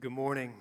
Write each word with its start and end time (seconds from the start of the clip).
Good 0.00 0.10
morning. 0.10 0.54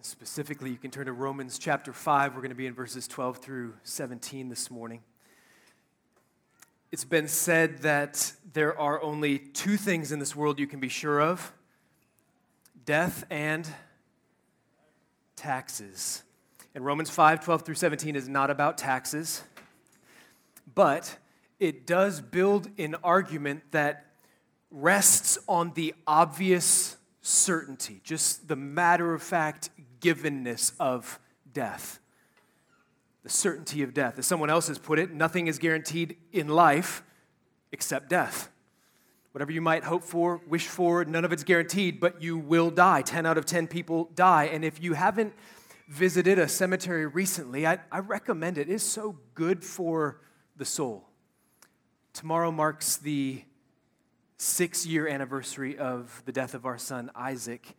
Specifically, 0.00 0.70
you 0.70 0.76
can 0.76 0.90
turn 0.90 1.06
to 1.06 1.12
Romans 1.12 1.56
chapter 1.56 1.92
5. 1.92 2.34
We're 2.34 2.40
going 2.40 2.48
to 2.48 2.56
be 2.56 2.66
in 2.66 2.74
verses 2.74 3.06
12 3.06 3.38
through 3.38 3.74
17 3.84 4.48
this 4.48 4.68
morning. 4.68 5.02
It's 6.90 7.04
been 7.04 7.28
said 7.28 7.78
that 7.82 8.32
there 8.54 8.76
are 8.76 9.00
only 9.00 9.38
two 9.38 9.76
things 9.76 10.10
in 10.10 10.18
this 10.18 10.34
world 10.34 10.58
you 10.58 10.66
can 10.66 10.80
be 10.80 10.88
sure 10.88 11.20
of 11.20 11.52
death 12.84 13.24
and 13.30 13.68
taxes. 15.36 16.24
And 16.74 16.84
Romans 16.84 17.08
5 17.08 17.44
12 17.44 17.62
through 17.62 17.76
17 17.76 18.16
is 18.16 18.28
not 18.28 18.50
about 18.50 18.78
taxes, 18.78 19.44
but 20.74 21.18
it 21.60 21.86
does 21.86 22.20
build 22.20 22.68
an 22.78 22.96
argument 23.04 23.62
that 23.70 24.07
rests 24.70 25.38
on 25.48 25.72
the 25.74 25.94
obvious 26.06 26.96
certainty, 27.20 28.00
just 28.04 28.48
the 28.48 28.56
matter 28.56 29.14
of 29.14 29.22
fact 29.22 29.70
givenness 30.00 30.72
of 30.78 31.18
death. 31.52 31.98
The 33.22 33.30
certainty 33.30 33.82
of 33.82 33.92
death. 33.92 34.18
As 34.18 34.26
someone 34.26 34.50
else 34.50 34.68
has 34.68 34.78
put 34.78 34.98
it, 34.98 35.12
nothing 35.12 35.46
is 35.46 35.58
guaranteed 35.58 36.16
in 36.32 36.48
life 36.48 37.02
except 37.72 38.08
death. 38.08 38.50
Whatever 39.32 39.52
you 39.52 39.60
might 39.60 39.84
hope 39.84 40.02
for, 40.02 40.40
wish 40.48 40.66
for, 40.66 41.04
none 41.04 41.24
of 41.24 41.32
it's 41.32 41.44
guaranteed, 41.44 42.00
but 42.00 42.22
you 42.22 42.38
will 42.38 42.70
die. 42.70 43.02
10 43.02 43.26
out 43.26 43.36
of 43.36 43.44
10 43.44 43.66
people 43.68 44.10
die. 44.14 44.44
And 44.44 44.64
if 44.64 44.82
you 44.82 44.94
haven't 44.94 45.34
visited 45.88 46.38
a 46.38 46.48
cemetery 46.48 47.06
recently, 47.06 47.66
I, 47.66 47.78
I 47.92 47.98
recommend 47.98 48.58
it. 48.58 48.68
It 48.68 48.74
is 48.74 48.82
so 48.82 49.18
good 49.34 49.64
for 49.64 50.20
the 50.56 50.64
soul. 50.64 51.08
Tomorrow 52.14 52.50
marks 52.50 52.96
the 52.96 53.44
six 54.38 54.86
year 54.86 55.06
anniversary 55.08 55.76
of 55.76 56.22
the 56.24 56.32
death 56.32 56.54
of 56.54 56.64
our 56.64 56.78
son 56.78 57.10
Isaac. 57.14 57.74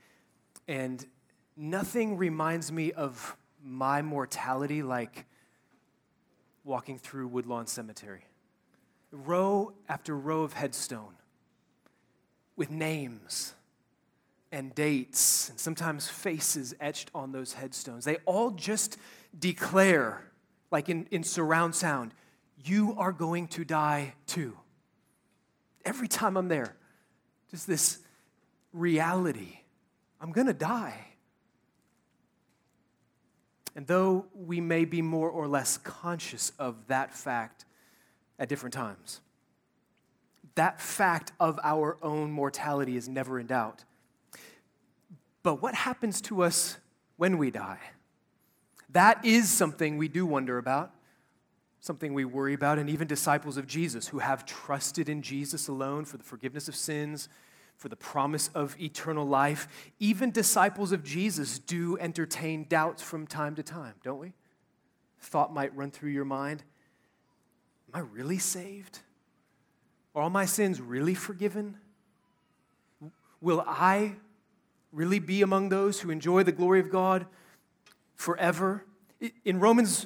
And 0.68 1.06
nothing 1.58 2.18
reminds 2.18 2.72
me 2.72 2.92
of 2.92 3.36
my 3.64 4.02
mortality 4.02 4.84
like 4.84 5.26
walking 6.64 7.00
through 7.00 7.28
Woodlawn 7.28 7.66
Cemetery. 7.66 8.26
Row 9.12 9.74
after 9.88 10.16
row 10.16 10.44
of 10.44 10.54
headstone 10.54 11.16
with 12.56 12.70
names 12.70 13.56
and 14.52 14.76
dates 14.76 15.50
and 15.50 15.60
sometimes 15.60 16.08
faces 16.08 16.76
etched 16.80 17.10
on 17.16 17.32
those 17.32 17.54
headstones. 17.54 18.06
They 18.06 18.18
all 18.26 18.52
just 18.52 18.98
declare, 19.38 20.22
like 20.70 20.90
in, 20.90 21.08
in 21.10 21.24
surround 21.24 21.74
sound, 21.74 22.12
you 22.64 22.94
are 22.98 23.12
going 23.12 23.48
to 23.50 23.64
die 23.64 24.14
too. 24.28 24.58
Every 25.86 26.08
time 26.08 26.38
I'm 26.38 26.48
there, 26.48 26.76
just 27.50 27.68
this 27.68 28.00
reality 28.74 29.60
I'm 30.22 30.32
going 30.32 30.48
to 30.48 30.54
die. 30.54 31.06
And 33.76 33.88
though 33.88 34.26
we 34.34 34.60
may 34.60 34.86
be 34.86 35.02
more 35.02 35.30
or 35.30 35.48
less 35.48 35.78
conscious 35.78 36.52
of 36.60 36.88
that 36.88 37.14
fact 37.14 37.66
at 38.38 38.50
different 38.50 38.74
times, 38.74 39.22
that 40.56 40.82
fact 40.82 41.32
of 41.40 41.60
our 41.64 41.98
own 42.02 42.32
mortality 42.32 42.98
is 42.98 43.08
never 43.08 43.40
in 43.40 43.48
doubt. 43.48 43.86
But 45.44 45.62
what 45.62 45.74
happens 45.74 46.20
to 46.22 46.44
us 46.44 46.78
when 47.16 47.38
we 47.38 47.52
die? 47.52 47.80
That 48.90 49.24
is 49.24 49.50
something 49.50 49.98
we 49.98 50.10
do 50.10 50.26
wonder 50.26 50.58
about 50.58 50.92
something 51.80 52.14
we 52.14 52.26
worry 52.26 52.54
about, 52.54 52.78
and 52.78 52.90
even 52.90 53.08
disciples 53.08 53.58
of 53.58 53.68
Jesus 53.68 54.08
who 54.08 54.20
have 54.20 54.46
trusted 54.46 55.10
in 55.10 55.22
Jesus 55.22 55.68
alone 55.68 56.06
for 56.06 56.18
the 56.18 56.24
forgiveness 56.24 56.68
of 56.68 56.76
sins, 56.76 57.30
for 57.78 57.88
the 57.88 57.96
promise 57.96 58.50
of 58.54 58.76
eternal 58.80 59.26
life. 59.26 59.68
Even 60.00 60.32
disciples 60.32 60.92
of 60.92 61.04
Jesus 61.04 61.60
do 61.60 61.98
entertain 61.98 62.66
doubts 62.68 63.02
from 63.02 63.26
time 63.26 63.56
to 63.56 63.64
time, 63.64 63.94
don't 64.04 64.20
we? 64.20 64.34
Thought 65.22 65.54
might 65.54 65.76
run 65.76 65.92
through 65.92 66.12
your 66.12 66.26
mind 66.26 66.64
Am 67.92 68.02
I 68.02 68.06
really 68.14 68.38
saved? 68.38 69.00
Are 70.14 70.22
all 70.22 70.30
my 70.30 70.46
sins 70.46 70.80
really 70.80 71.16
forgiven? 71.16 71.78
Will 73.42 73.64
I 73.66 74.14
really 74.92 75.20
be 75.20 75.42
among 75.42 75.70
those 75.70 76.02
who 76.02 76.12
enjoy 76.12 76.44
the 76.44 76.52
glory 76.52 76.80
of 76.80 76.92
God 76.92 77.26
forever? 78.16 78.86
In 79.44 79.60
Romans 79.60 80.06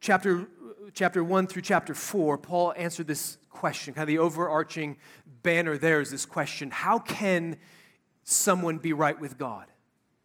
chapter 0.00 0.46
chapter 0.94 1.22
1 1.22 1.46
through 1.46 1.62
chapter 1.62 1.94
4, 1.94 2.38
Paul 2.38 2.72
answered 2.76 3.06
this 3.06 3.38
question. 3.50 3.94
Kind 3.94 4.04
of 4.04 4.08
the 4.08 4.18
overarching 4.18 4.96
banner 5.42 5.76
there 5.76 6.00
is 6.00 6.10
this 6.10 6.26
question 6.26 6.70
How 6.70 6.98
can 6.98 7.56
someone 8.24 8.78
be 8.78 8.92
right 8.92 9.18
with 9.18 9.38
God? 9.38 9.66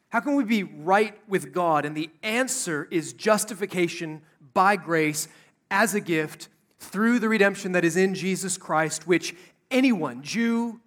How 0.09 0.19
can 0.19 0.35
we 0.35 0.43
be 0.43 0.63
right 0.63 1.17
with 1.27 1.53
God? 1.53 1.85
And 1.85 1.97
the 1.97 2.09
answer 2.21 2.87
is 2.91 3.13
justification 3.13 4.21
by 4.53 4.75
grace 4.75 5.27
as 5.71 5.95
a 5.95 6.01
gift 6.01 6.49
through 6.77 7.19
the 7.19 7.29
redemption 7.29 7.71
that 7.71 7.83
is 7.83 7.97
in 7.97 8.13
Jesus 8.13 8.57
Christ, 8.57 9.07
which 9.07 9.35
anyone, 9.71 10.21
Jew 10.21 10.79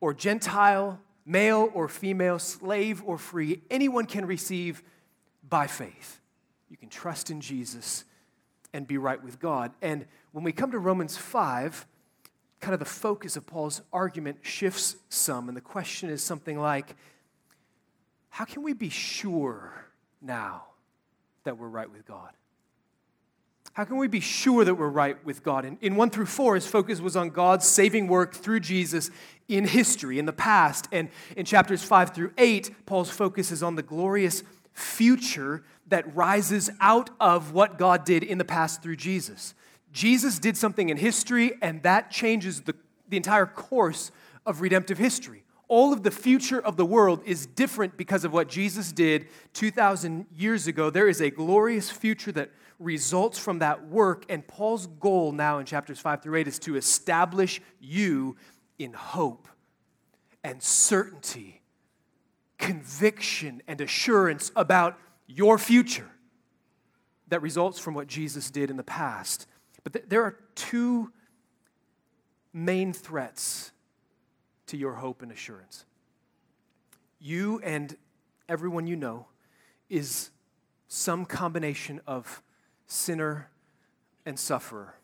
or 0.00 0.12
Gentile, 0.14 0.98
male 1.24 1.70
or 1.74 1.86
female, 1.86 2.40
slave 2.40 3.02
or 3.06 3.18
free, 3.18 3.62
anyone 3.70 4.06
can 4.06 4.26
receive 4.26 4.82
by 5.48 5.68
faith. 5.68 6.20
You 6.68 6.76
can 6.76 6.88
trust 6.88 7.30
in 7.30 7.40
Jesus 7.40 8.04
and 8.72 8.86
be 8.86 8.98
right 8.98 9.22
with 9.22 9.38
God. 9.38 9.72
And 9.82 10.06
when 10.32 10.44
we 10.44 10.52
come 10.52 10.70
to 10.70 10.78
Romans 10.78 11.16
5, 11.16 11.86
kind 12.60 12.74
of 12.74 12.78
the 12.78 12.86
focus 12.86 13.36
of 13.36 13.46
Paul's 13.46 13.82
argument 13.92 14.38
shifts 14.42 14.96
some. 15.08 15.48
And 15.48 15.56
the 15.56 15.62
question 15.62 16.08
is 16.08 16.22
something 16.22 16.58
like 16.58 16.96
how 18.30 18.46
can 18.46 18.62
we 18.62 18.72
be 18.72 18.88
sure 18.88 19.88
now 20.22 20.62
that 21.44 21.58
we're 21.58 21.68
right 21.68 21.90
with 21.90 22.06
God? 22.06 22.30
How 23.74 23.84
can 23.84 23.96
we 23.98 24.06
be 24.06 24.20
sure 24.20 24.64
that 24.64 24.74
we're 24.74 24.88
right 24.88 25.22
with 25.24 25.42
God? 25.42 25.64
In, 25.64 25.78
in 25.80 25.96
1 25.96 26.10
through 26.10 26.26
4, 26.26 26.54
his 26.54 26.66
focus 26.66 27.00
was 27.00 27.16
on 27.16 27.30
God's 27.30 27.66
saving 27.66 28.06
work 28.06 28.34
through 28.34 28.60
Jesus 28.60 29.10
in 29.48 29.66
history, 29.66 30.18
in 30.18 30.26
the 30.26 30.32
past. 30.32 30.88
And 30.92 31.08
in 31.36 31.44
chapters 31.44 31.82
5 31.82 32.14
through 32.14 32.32
8, 32.38 32.86
Paul's 32.86 33.10
focus 33.10 33.50
is 33.50 33.62
on 33.62 33.76
the 33.76 33.82
glorious 33.82 34.42
future 34.72 35.62
that 35.92 36.16
rises 36.16 36.70
out 36.80 37.10
of 37.20 37.52
what 37.52 37.76
God 37.76 38.06
did 38.06 38.22
in 38.22 38.38
the 38.38 38.46
past 38.46 38.82
through 38.82 38.96
Jesus. 38.96 39.52
Jesus 39.92 40.38
did 40.38 40.56
something 40.56 40.88
in 40.88 40.96
history, 40.96 41.52
and 41.60 41.82
that 41.82 42.10
changes 42.10 42.62
the, 42.62 42.74
the 43.10 43.18
entire 43.18 43.44
course 43.44 44.10
of 44.46 44.62
redemptive 44.62 44.96
history. 44.96 45.44
All 45.68 45.92
of 45.92 46.02
the 46.02 46.10
future 46.10 46.58
of 46.58 46.78
the 46.78 46.86
world 46.86 47.20
is 47.26 47.44
different 47.44 47.98
because 47.98 48.24
of 48.24 48.32
what 48.32 48.48
Jesus 48.48 48.90
did 48.90 49.26
2,000 49.52 50.24
years 50.34 50.66
ago. 50.66 50.88
There 50.88 51.08
is 51.08 51.20
a 51.20 51.28
glorious 51.28 51.90
future 51.90 52.32
that 52.32 52.50
results 52.78 53.38
from 53.38 53.58
that 53.58 53.86
work, 53.86 54.24
and 54.30 54.46
Paul's 54.46 54.86
goal 54.86 55.32
now 55.32 55.58
in 55.58 55.66
chapters 55.66 55.98
5 55.98 56.22
through 56.22 56.36
8 56.36 56.48
is 56.48 56.58
to 56.60 56.76
establish 56.76 57.60
you 57.80 58.36
in 58.78 58.94
hope 58.94 59.46
and 60.42 60.62
certainty 60.62 61.60
conviction 62.56 63.60
and 63.68 63.80
assurance 63.82 64.52
about 64.56 64.96
your 65.26 65.58
future 65.58 66.10
that 67.28 67.42
results 67.42 67.78
from 67.78 67.94
what 67.94 68.06
Jesus 68.06 68.50
did 68.50 68.70
in 68.70 68.76
the 68.76 68.82
past. 68.82 69.46
But 69.84 69.94
th- 69.94 70.04
there 70.08 70.22
are 70.22 70.36
two 70.54 71.12
main 72.52 72.92
threats 72.92 73.72
to 74.66 74.76
your 74.76 74.94
hope 74.94 75.22
and 75.22 75.32
assurance. 75.32 75.84
You 77.18 77.60
and 77.64 77.96
everyone 78.48 78.86
you 78.86 78.96
know 78.96 79.26
is 79.88 80.30
some 80.88 81.24
combination 81.24 82.00
of 82.06 82.42
sinner 82.86 83.48
and 84.26 84.38
sufferer. 84.38 84.94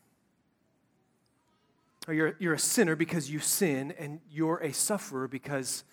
Or 2.07 2.15
you're, 2.15 2.37
you're 2.39 2.55
a 2.55 2.59
sinner 2.59 2.97
because 2.97 3.31
you 3.31 3.39
sin, 3.39 3.93
and 3.99 4.21
you're 4.31 4.59
a 4.59 4.73
sufferer 4.73 5.29
because 5.29 5.85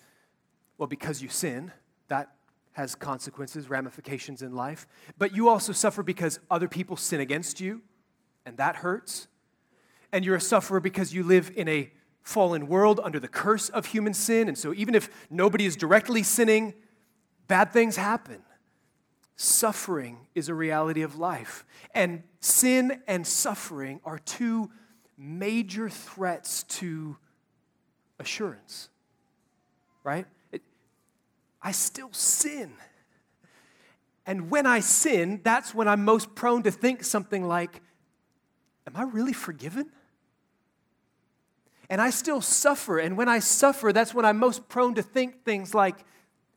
well, 0.78 0.86
because 0.86 1.22
you 1.22 1.28
sin, 1.28 1.72
that 2.08 2.35
has 2.76 2.94
consequences, 2.94 3.70
ramifications 3.70 4.42
in 4.42 4.54
life. 4.54 4.86
But 5.16 5.34
you 5.34 5.48
also 5.48 5.72
suffer 5.72 6.02
because 6.02 6.38
other 6.50 6.68
people 6.68 6.94
sin 6.98 7.20
against 7.20 7.58
you, 7.58 7.80
and 8.44 8.58
that 8.58 8.76
hurts. 8.76 9.28
And 10.12 10.26
you're 10.26 10.36
a 10.36 10.40
sufferer 10.42 10.78
because 10.78 11.14
you 11.14 11.22
live 11.22 11.50
in 11.56 11.68
a 11.68 11.90
fallen 12.22 12.66
world 12.66 13.00
under 13.02 13.18
the 13.18 13.28
curse 13.28 13.70
of 13.70 13.86
human 13.86 14.12
sin. 14.12 14.46
And 14.46 14.58
so, 14.58 14.74
even 14.74 14.94
if 14.94 15.08
nobody 15.30 15.64
is 15.64 15.74
directly 15.74 16.22
sinning, 16.22 16.74
bad 17.48 17.72
things 17.72 17.96
happen. 17.96 18.42
Suffering 19.36 20.26
is 20.34 20.50
a 20.50 20.54
reality 20.54 21.00
of 21.00 21.16
life. 21.16 21.64
And 21.94 22.24
sin 22.40 23.00
and 23.08 23.26
suffering 23.26 24.00
are 24.04 24.18
two 24.18 24.70
major 25.16 25.88
threats 25.88 26.62
to 26.64 27.16
assurance, 28.18 28.90
right? 30.04 30.26
I 31.66 31.72
still 31.72 32.12
sin. 32.12 32.72
And 34.24 34.50
when 34.50 34.66
I 34.66 34.78
sin, 34.78 35.40
that's 35.42 35.74
when 35.74 35.88
I'm 35.88 36.04
most 36.04 36.36
prone 36.36 36.62
to 36.62 36.70
think 36.70 37.02
something 37.02 37.42
like, 37.46 37.82
Am 38.86 38.92
I 38.94 39.02
really 39.02 39.32
forgiven? 39.32 39.90
And 41.90 42.00
I 42.00 42.10
still 42.10 42.40
suffer. 42.40 43.00
And 43.00 43.16
when 43.16 43.28
I 43.28 43.40
suffer, 43.40 43.92
that's 43.92 44.14
when 44.14 44.24
I'm 44.24 44.38
most 44.38 44.68
prone 44.68 44.94
to 44.94 45.02
think 45.02 45.44
things 45.44 45.74
like, 45.74 46.04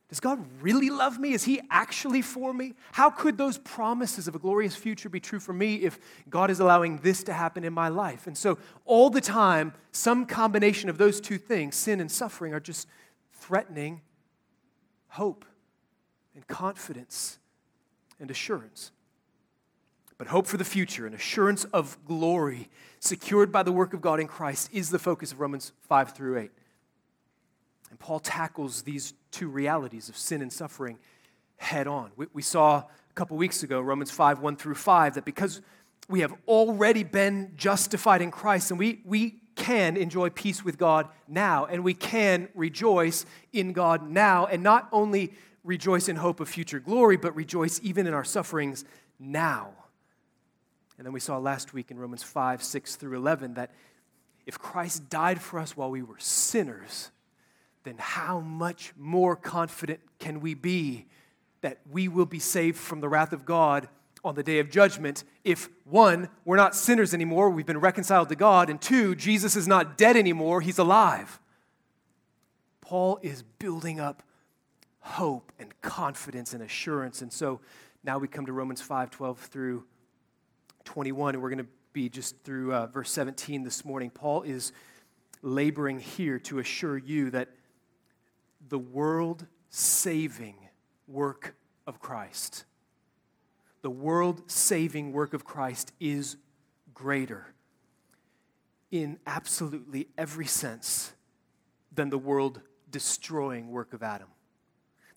does 0.10 0.20
God 0.20 0.46
really 0.62 0.92
love 0.92 1.20
me? 1.20 1.34
Is 1.34 1.44
He 1.44 1.60
actually 1.72 2.22
for 2.22 2.54
me? 2.54 2.76
How 2.92 3.10
could 3.10 3.36
those 3.36 3.58
promises 3.58 4.28
of 4.28 4.36
a 4.36 4.40
glorious 4.40 4.76
future 4.76 5.10
be 5.10 5.20
true 5.20 5.40
for 5.40 5.54
me 5.54 5.78
if 5.78 5.98
God 6.30 6.52
is 6.52 6.60
allowing 6.60 6.98
this 6.98 7.24
to 7.24 7.34
happen 7.34 7.64
in 7.64 7.74
my 7.74 7.88
life? 7.88 8.28
And 8.28 8.38
so, 8.38 8.60
all 8.86 9.10
the 9.10 9.22
time, 9.22 9.74
some 9.92 10.28
combination 10.28 10.88
of 10.88 11.00
those 11.00 11.20
two 11.20 11.40
things, 11.40 11.76
sin 11.76 12.00
and 12.00 12.12
suffering, 12.12 12.54
are 12.54 12.60
just 12.60 12.88
threatening 13.34 14.02
hope 15.10 15.46
and 16.36 16.48
confidence 16.48 17.40
and 18.20 18.32
assurance. 18.32 18.92
But 20.18 20.28
hope 20.28 20.48
for 20.48 20.58
the 20.58 20.66
future 20.66 21.06
and 21.06 21.16
assurance 21.16 21.64
of 21.66 21.98
glory 22.06 22.70
secured 23.00 23.52
by 23.52 23.64
the 23.64 23.72
work 23.72 23.94
of 23.94 24.02
God 24.02 24.20
in 24.20 24.28
Christ 24.28 24.70
is 24.74 24.90
the 24.90 25.00
focus 25.00 25.32
of 25.32 25.40
Romans 25.40 25.72
5 25.88 26.14
through 26.14 26.40
8. 26.40 26.52
And 27.90 28.00
Paul 28.00 28.20
tackles 28.20 28.84
these 28.84 29.14
two 29.32 29.48
realities 29.48 30.10
of 30.10 30.18
sin 30.18 30.42
and 30.42 30.52
suffering 30.52 31.00
head 31.58 31.88
on. 31.88 32.12
We, 32.16 32.28
we 32.34 32.42
saw 32.42 32.78
a 32.80 33.14
couple 33.16 33.38
weeks 33.38 33.64
ago, 33.64 33.80
Romans 33.80 34.12
5 34.12 34.40
1 34.40 34.56
through 34.58 34.76
5, 34.76 35.16
that 35.16 35.26
because 35.26 35.62
we 36.10 36.20
have 36.22 36.34
already 36.48 37.04
been 37.04 37.54
justified 37.56 38.22
in 38.22 38.32
Christ 38.32 38.72
and 38.72 38.80
we, 38.80 39.02
we 39.06 39.39
can 39.60 39.98
enjoy 39.98 40.30
peace 40.30 40.64
with 40.64 40.78
God 40.78 41.08
now, 41.28 41.66
and 41.66 41.84
we 41.84 41.94
can 41.94 42.48
rejoice 42.56 43.26
in 43.54 43.74
God 43.74 44.10
now, 44.10 44.46
and 44.46 44.64
not 44.64 44.88
only 44.92 45.34
rejoice 45.64 46.08
in 46.08 46.16
hope 46.16 46.40
of 46.40 46.48
future 46.48 46.80
glory, 46.80 47.18
but 47.18 47.36
rejoice 47.36 47.80
even 47.84 48.08
in 48.08 48.14
our 48.14 48.24
sufferings 48.24 48.86
now. 49.20 49.74
And 50.98 51.06
then 51.06 51.14
we 51.14 51.20
saw 51.20 51.38
last 51.38 51.74
week 51.74 51.92
in 51.92 52.00
Romans 52.00 52.24
5, 52.24 52.64
6 52.64 52.96
through 52.96 53.18
11 53.18 53.56
that 53.56 53.72
if 54.46 54.58
Christ 54.58 55.10
died 55.10 55.42
for 55.42 55.60
us 55.60 55.78
while 55.78 55.92
we 55.92 56.02
were 56.02 56.20
sinners, 56.20 57.12
then 57.84 57.96
how 58.00 58.40
much 58.40 58.94
more 58.98 59.36
confident 59.36 60.00
can 60.20 60.40
we 60.40 60.54
be 60.54 61.06
that 61.62 61.80
we 61.92 62.08
will 62.08 62.26
be 62.26 62.40
saved 62.40 62.78
from 62.78 63.02
the 63.02 63.10
wrath 63.10 63.34
of 63.34 63.46
God 63.46 63.90
on 64.24 64.36
the 64.36 64.44
day 64.44 64.60
of 64.60 64.70
judgment 64.70 65.24
if 65.44 65.70
one, 65.86 66.30
we're 66.46 66.58
not 66.58 66.76
sinners 66.76 67.14
anymore, 67.14 67.50
we've 67.50 67.66
been 67.66 67.80
reconciled 67.80 68.30
to 68.30 68.36
God, 68.36 68.70
and 68.70 68.82
two, 68.82 69.16
Jesus 69.16 69.56
is 69.56 69.68
not 69.68 69.98
dead 69.98 70.18
anymore, 70.18 70.62
he's 70.62 70.78
alive. 70.78 71.40
Paul 72.82 73.20
is 73.22 73.44
building 73.44 74.00
up 74.00 74.24
hope 75.00 75.52
and 75.60 75.80
confidence 75.82 76.54
and 76.54 76.64
assurance. 76.64 77.22
And 77.22 77.32
so 77.32 77.60
now 78.04 78.18
we 78.18 78.28
come 78.28 78.46
to 78.46 78.54
Romans 78.54 78.82
5 78.82 79.12
12 79.12 79.40
through 79.40 79.84
21, 80.86 81.36
and 81.36 81.44
we're 81.44 81.50
going 81.50 81.60
to 81.60 81.72
be 81.94 82.10
just 82.10 82.44
through 82.44 82.74
uh, 82.74 82.88
verse 82.88 83.12
17 83.12 83.64
this 83.64 83.84
morning. 83.84 84.10
Paul 84.10 84.44
is 84.44 84.72
laboring 85.42 86.00
here 86.00 86.40
to 86.40 86.60
assure 86.60 86.98
you 86.98 87.30
that 87.32 87.50
the 88.68 88.80
world 88.80 89.46
saving 89.70 90.56
work 91.08 91.56
of 91.88 92.00
Christ, 92.00 92.66
the 93.82 93.90
world 93.90 94.50
saving 94.50 95.14
work 95.14 95.34
of 95.34 95.46
Christ 95.46 95.92
is 96.00 96.38
greater 96.94 97.54
in 98.92 99.20
absolutely 99.26 100.08
every 100.18 100.48
sense 100.48 101.14
than 101.94 102.10
the 102.10 102.18
world 102.18 102.62
destroying 102.90 103.70
work 103.70 103.94
of 103.94 104.04
Adam. 104.04 104.28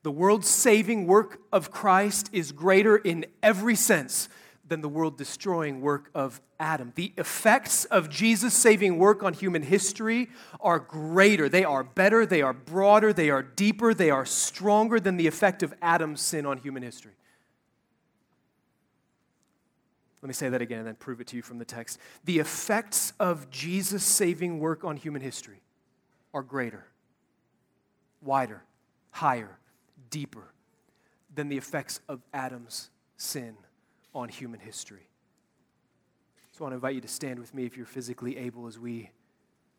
The 0.02 0.10
world 0.10 0.44
saving 0.44 1.06
work 1.06 1.40
of 1.52 1.70
Christ 1.70 2.28
is 2.32 2.52
greater 2.52 2.96
in 2.96 3.24
every 3.42 3.76
sense 3.76 4.28
than 4.66 4.80
the 4.80 4.88
world 4.88 5.16
destroying 5.16 5.80
work 5.80 6.10
of 6.14 6.40
Adam. 6.58 6.92
The 6.94 7.12
effects 7.16 7.84
of 7.86 8.08
Jesus' 8.08 8.54
saving 8.54 8.98
work 8.98 9.22
on 9.22 9.32
human 9.32 9.62
history 9.62 10.30
are 10.60 10.78
greater. 10.78 11.48
They 11.48 11.64
are 11.64 11.84
better, 11.84 12.24
they 12.24 12.42
are 12.42 12.52
broader, 12.52 13.12
they 13.12 13.30
are 13.30 13.42
deeper, 13.42 13.94
they 13.94 14.10
are 14.10 14.24
stronger 14.24 14.98
than 14.98 15.16
the 15.16 15.26
effect 15.26 15.62
of 15.62 15.74
Adam's 15.82 16.20
sin 16.20 16.46
on 16.46 16.58
human 16.58 16.82
history. 16.82 17.12
Let 20.22 20.28
me 20.28 20.34
say 20.34 20.48
that 20.50 20.62
again 20.62 20.78
and 20.78 20.86
then 20.86 20.94
prove 20.94 21.20
it 21.20 21.26
to 21.28 21.36
you 21.36 21.42
from 21.42 21.58
the 21.58 21.64
text. 21.64 21.98
The 22.24 22.38
effects 22.38 23.12
of 23.18 23.50
Jesus' 23.50 24.04
saving 24.04 24.60
work 24.60 24.84
on 24.84 24.96
human 24.96 25.20
history 25.20 25.62
are 26.32 26.42
greater, 26.42 26.86
wider, 28.22 28.62
higher, 29.10 29.58
deeper 30.10 30.52
than 31.34 31.48
the 31.48 31.56
effects 31.56 32.00
of 32.08 32.20
Adam's 32.32 32.90
sin 33.16 33.56
on 34.14 34.28
human 34.28 34.60
history. 34.60 35.08
So 36.52 36.60
I 36.60 36.62
want 36.64 36.72
to 36.72 36.76
invite 36.76 36.94
you 36.94 37.00
to 37.00 37.08
stand 37.08 37.40
with 37.40 37.52
me 37.52 37.64
if 37.64 37.76
you're 37.76 37.84
physically 37.86 38.36
able 38.36 38.68
as 38.68 38.78
we 38.78 39.10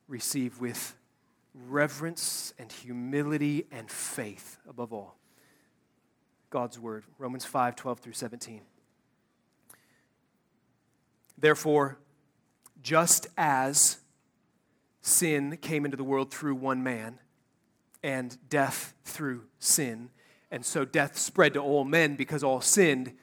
receive 0.09 0.59
with 0.59 0.95
reverence 1.53 2.53
and 2.59 2.71
humility 2.71 3.65
and 3.71 3.89
faith 3.89 4.57
above 4.67 4.91
all. 4.91 5.15
God's 6.49 6.79
word, 6.79 7.05
Romans 7.17 7.45
5 7.45 7.75
12 7.75 7.99
through 7.99 8.13
17. 8.13 8.61
Therefore, 11.37 11.99
just 12.81 13.27
as 13.37 13.97
sin 15.01 15.57
came 15.57 15.85
into 15.85 15.97
the 15.97 16.03
world 16.03 16.31
through 16.31 16.55
one 16.55 16.83
man, 16.83 17.19
and 18.03 18.37
death 18.49 18.93
through 19.05 19.43
sin, 19.59 20.09
and 20.51 20.65
so 20.65 20.85
death 20.85 21.17
spread 21.17 21.53
to 21.53 21.59
all 21.59 21.85
men 21.85 22.15
because 22.15 22.43
all 22.43 22.61
sinned, 22.61 23.13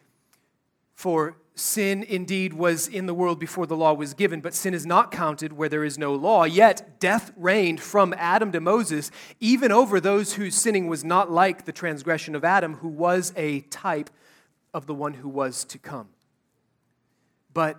for 0.94 1.36
sin 1.54 2.02
indeed 2.02 2.54
was 2.54 2.88
in 2.88 3.06
the 3.06 3.14
world 3.14 3.38
before 3.38 3.66
the 3.66 3.76
law 3.76 3.92
was 3.92 4.14
given, 4.14 4.40
but 4.40 4.54
sin 4.54 4.72
is 4.72 4.86
not 4.86 5.10
counted 5.10 5.52
where 5.52 5.68
there 5.68 5.84
is 5.84 5.98
no 5.98 6.14
law. 6.14 6.44
Yet 6.44 6.98
death 6.98 7.32
reigned 7.36 7.80
from 7.80 8.14
Adam 8.16 8.50
to 8.52 8.60
Moses, 8.60 9.10
even 9.38 9.70
over 9.70 10.00
those 10.00 10.34
whose 10.34 10.54
sinning 10.54 10.88
was 10.88 11.04
not 11.04 11.30
like 11.30 11.66
the 11.66 11.72
transgression 11.72 12.34
of 12.34 12.44
Adam, 12.44 12.74
who 12.76 12.88
was 12.88 13.32
a 13.36 13.60
type 13.62 14.10
of 14.72 14.86
the 14.86 14.94
one 14.94 15.14
who 15.14 15.28
was 15.28 15.64
to 15.64 15.78
come. 15.78 16.08
But 17.52 17.78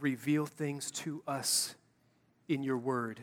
reveal 0.00 0.46
things 0.46 0.90
to 0.90 1.22
us 1.26 1.74
in 2.48 2.62
your 2.62 2.78
word 2.78 3.20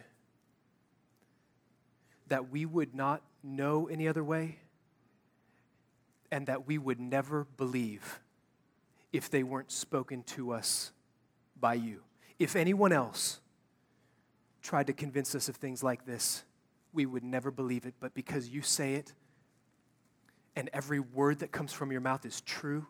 that 2.27 2.49
we 2.49 2.65
would 2.65 2.95
not 2.95 3.21
know 3.43 3.87
any 3.87 4.07
other 4.07 4.23
way 4.23 4.57
and 6.31 6.47
that 6.47 6.65
we 6.65 6.77
would 6.77 6.99
never 6.99 7.45
believe 7.57 8.19
if 9.11 9.29
they 9.29 9.43
weren't 9.43 9.71
spoken 9.71 10.23
to 10.23 10.51
us 10.51 10.91
by 11.59 11.75
you. 11.75 12.01
If 12.39 12.55
anyone 12.55 12.91
else 12.91 13.39
tried 14.61 14.87
to 14.87 14.93
convince 14.93 15.35
us 15.35 15.47
of 15.47 15.57
things 15.57 15.83
like 15.83 16.05
this, 16.05 16.43
we 16.91 17.05
would 17.05 17.23
never 17.23 17.51
believe 17.51 17.85
it. 17.85 17.93
But 17.99 18.13
because 18.13 18.49
you 18.49 18.61
say 18.61 18.95
it, 18.95 19.13
and 20.55 20.69
every 20.73 20.99
word 20.99 21.39
that 21.39 21.51
comes 21.51 21.73
from 21.73 21.91
your 21.91 22.01
mouth 22.01 22.25
is 22.25 22.41
true, 22.41 22.85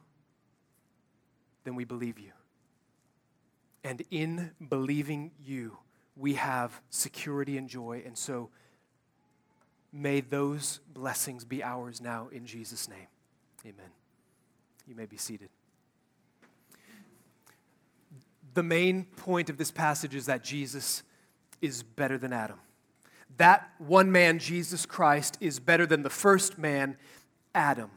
then 1.63 1.75
we 1.75 1.85
believe 1.85 2.19
you. 2.19 2.31
And 3.83 4.03
in 4.11 4.51
believing 4.69 5.31
you, 5.43 5.77
we 6.15 6.35
have 6.35 6.81
security 6.89 7.57
and 7.57 7.67
joy. 7.67 8.01
And 8.05 8.17
so 8.17 8.49
may 9.91 10.21
those 10.21 10.79
blessings 10.93 11.43
be 11.43 11.63
ours 11.63 11.99
now 12.01 12.29
in 12.31 12.45
Jesus' 12.45 12.87
name. 12.87 13.07
Amen. 13.65 13.91
You 14.87 14.95
may 14.95 15.05
be 15.05 15.17
seated. 15.17 15.49
The 18.53 18.63
main 18.63 19.05
point 19.05 19.49
of 19.49 19.57
this 19.57 19.71
passage 19.71 20.15
is 20.15 20.27
that 20.27 20.43
Jesus 20.43 21.03
is 21.61 21.81
better 21.83 22.17
than 22.17 22.31
Adam. 22.31 22.59
that 23.37 23.71
one 23.77 24.11
man, 24.11 24.39
Jesus 24.39 24.85
Christ, 24.85 25.37
is 25.39 25.59
better 25.59 25.85
than 25.85 26.03
the 26.03 26.09
first 26.09 26.57
man, 26.57 26.97
Adam. 27.55 27.91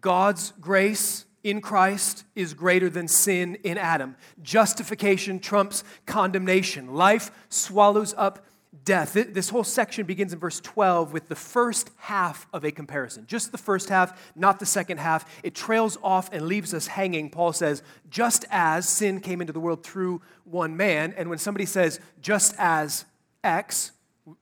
God's 0.00 0.52
grace 0.60 1.26
in 1.44 1.60
Christ 1.60 2.24
is 2.34 2.54
greater 2.54 2.88
than 2.88 3.08
sin 3.08 3.56
in 3.62 3.78
Adam. 3.78 4.16
Justification 4.42 5.40
trumps 5.40 5.84
condemnation. 6.06 6.94
Life 6.94 7.30
swallows 7.48 8.14
up 8.16 8.46
death. 8.84 9.12
This 9.12 9.50
whole 9.50 9.64
section 9.64 10.06
begins 10.06 10.32
in 10.32 10.38
verse 10.38 10.60
12 10.60 11.12
with 11.12 11.28
the 11.28 11.34
first 11.34 11.90
half 11.98 12.46
of 12.52 12.64
a 12.64 12.70
comparison. 12.70 13.26
Just 13.26 13.52
the 13.52 13.58
first 13.58 13.88
half, 13.88 14.32
not 14.34 14.58
the 14.58 14.66
second 14.66 14.98
half. 14.98 15.24
It 15.42 15.54
trails 15.54 15.98
off 16.02 16.30
and 16.32 16.46
leaves 16.46 16.72
us 16.74 16.86
hanging. 16.86 17.30
Paul 17.30 17.52
says, 17.52 17.82
just 18.08 18.44
as 18.50 18.88
sin 18.88 19.20
came 19.20 19.40
into 19.40 19.52
the 19.52 19.60
world 19.60 19.84
through 19.84 20.22
one 20.44 20.76
man. 20.76 21.14
And 21.16 21.28
when 21.28 21.38
somebody 21.38 21.66
says, 21.66 22.00
just 22.20 22.54
as 22.58 23.04
X, 23.44 23.92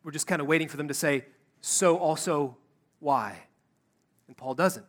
we're 0.04 0.12
just 0.12 0.26
kind 0.26 0.40
of 0.40 0.46
waiting 0.46 0.68
for 0.68 0.76
them 0.76 0.88
to 0.88 0.94
say, 0.94 1.24
so 1.60 1.98
also 1.98 2.56
Y. 3.00 3.36
And 4.28 4.36
Paul 4.36 4.54
doesn't. 4.54 4.86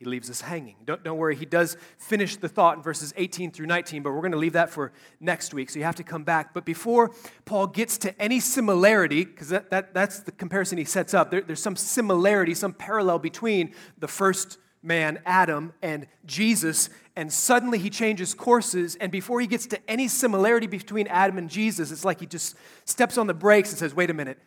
He 0.00 0.06
leaves 0.06 0.30
us 0.30 0.40
hanging. 0.40 0.76
Don't, 0.86 1.04
don't 1.04 1.18
worry, 1.18 1.36
he 1.36 1.44
does 1.44 1.76
finish 1.98 2.36
the 2.36 2.48
thought 2.48 2.78
in 2.78 2.82
verses 2.82 3.12
18 3.18 3.50
through 3.50 3.66
19, 3.66 4.02
but 4.02 4.12
we're 4.12 4.22
going 4.22 4.32
to 4.32 4.38
leave 4.38 4.54
that 4.54 4.70
for 4.70 4.92
next 5.20 5.52
week, 5.52 5.68
so 5.68 5.78
you 5.78 5.84
have 5.84 5.96
to 5.96 6.02
come 6.02 6.24
back. 6.24 6.54
But 6.54 6.64
before 6.64 7.10
Paul 7.44 7.66
gets 7.66 7.98
to 7.98 8.18
any 8.18 8.40
similarity, 8.40 9.26
because 9.26 9.50
that, 9.50 9.68
that, 9.68 9.92
that's 9.92 10.20
the 10.20 10.32
comparison 10.32 10.78
he 10.78 10.86
sets 10.86 11.12
up, 11.12 11.30
there, 11.30 11.42
there's 11.42 11.62
some 11.62 11.76
similarity, 11.76 12.54
some 12.54 12.72
parallel 12.72 13.18
between 13.18 13.74
the 13.98 14.08
first 14.08 14.56
man, 14.82 15.20
Adam, 15.26 15.74
and 15.82 16.06
Jesus, 16.24 16.88
and 17.14 17.30
suddenly 17.30 17.78
he 17.78 17.90
changes 17.90 18.32
courses. 18.32 18.96
And 18.96 19.12
before 19.12 19.38
he 19.42 19.46
gets 19.46 19.66
to 19.66 19.90
any 19.90 20.08
similarity 20.08 20.66
between 20.66 21.08
Adam 21.08 21.36
and 21.36 21.50
Jesus, 21.50 21.92
it's 21.92 22.06
like 22.06 22.20
he 22.20 22.26
just 22.26 22.56
steps 22.86 23.18
on 23.18 23.26
the 23.26 23.34
brakes 23.34 23.68
and 23.68 23.78
says, 23.78 23.94
wait 23.94 24.08
a 24.08 24.14
minute, 24.14 24.38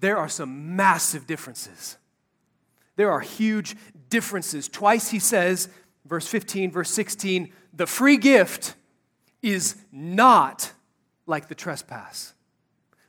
there 0.00 0.16
are 0.16 0.28
some 0.28 0.74
massive 0.74 1.28
differences. 1.28 1.98
There 2.96 3.12
are 3.12 3.20
huge 3.20 3.76
differences. 4.08 4.68
Twice 4.68 5.10
he 5.10 5.18
says, 5.18 5.68
verse 6.04 6.26
15, 6.26 6.70
verse 6.70 6.90
16, 6.90 7.52
the 7.72 7.86
free 7.86 8.16
gift 8.16 8.74
is 9.42 9.76
not 9.92 10.72
like 11.26 11.48
the 11.48 11.54
trespass. 11.54 12.34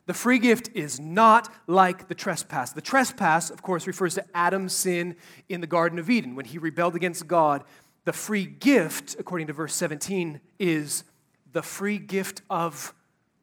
The 0.06 0.14
free 0.14 0.38
gift 0.38 0.70
is 0.74 0.98
not 0.98 1.52
like 1.66 2.08
the 2.08 2.14
trespass. 2.14 2.72
The 2.72 2.80
trespass, 2.80 3.50
of 3.50 3.62
course, 3.62 3.86
refers 3.86 4.14
to 4.14 4.24
Adam's 4.34 4.72
sin 4.72 5.16
in 5.48 5.60
the 5.60 5.66
Garden 5.66 5.98
of 5.98 6.10
Eden 6.10 6.34
when 6.34 6.46
he 6.46 6.58
rebelled 6.58 6.96
against 6.96 7.26
God. 7.26 7.62
The 8.04 8.12
free 8.12 8.44
gift, 8.44 9.14
according 9.18 9.46
to 9.48 9.52
verse 9.52 9.74
17, 9.74 10.40
is 10.58 11.04
the 11.52 11.62
free 11.62 11.98
gift 11.98 12.42
of 12.50 12.92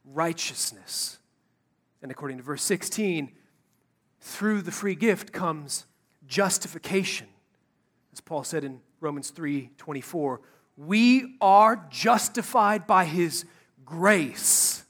righteousness. 0.03 1.19
And 2.01 2.11
according 2.11 2.37
to 2.37 2.43
verse 2.43 2.63
16, 2.63 3.31
through 4.19 4.61
the 4.61 4.71
free 4.71 4.95
gift 4.95 5.31
comes 5.31 5.85
justification. 6.27 7.27
As 8.17 8.21
Paul 8.21 8.43
said 8.43 8.63
in 8.63 8.81
Romans 8.99 9.29
3 9.29 9.69
24, 9.77 10.41
we 10.75 11.35
are 11.39 11.87
justified 11.91 12.87
by 12.87 13.05
his 13.05 13.45
grace 13.85 14.83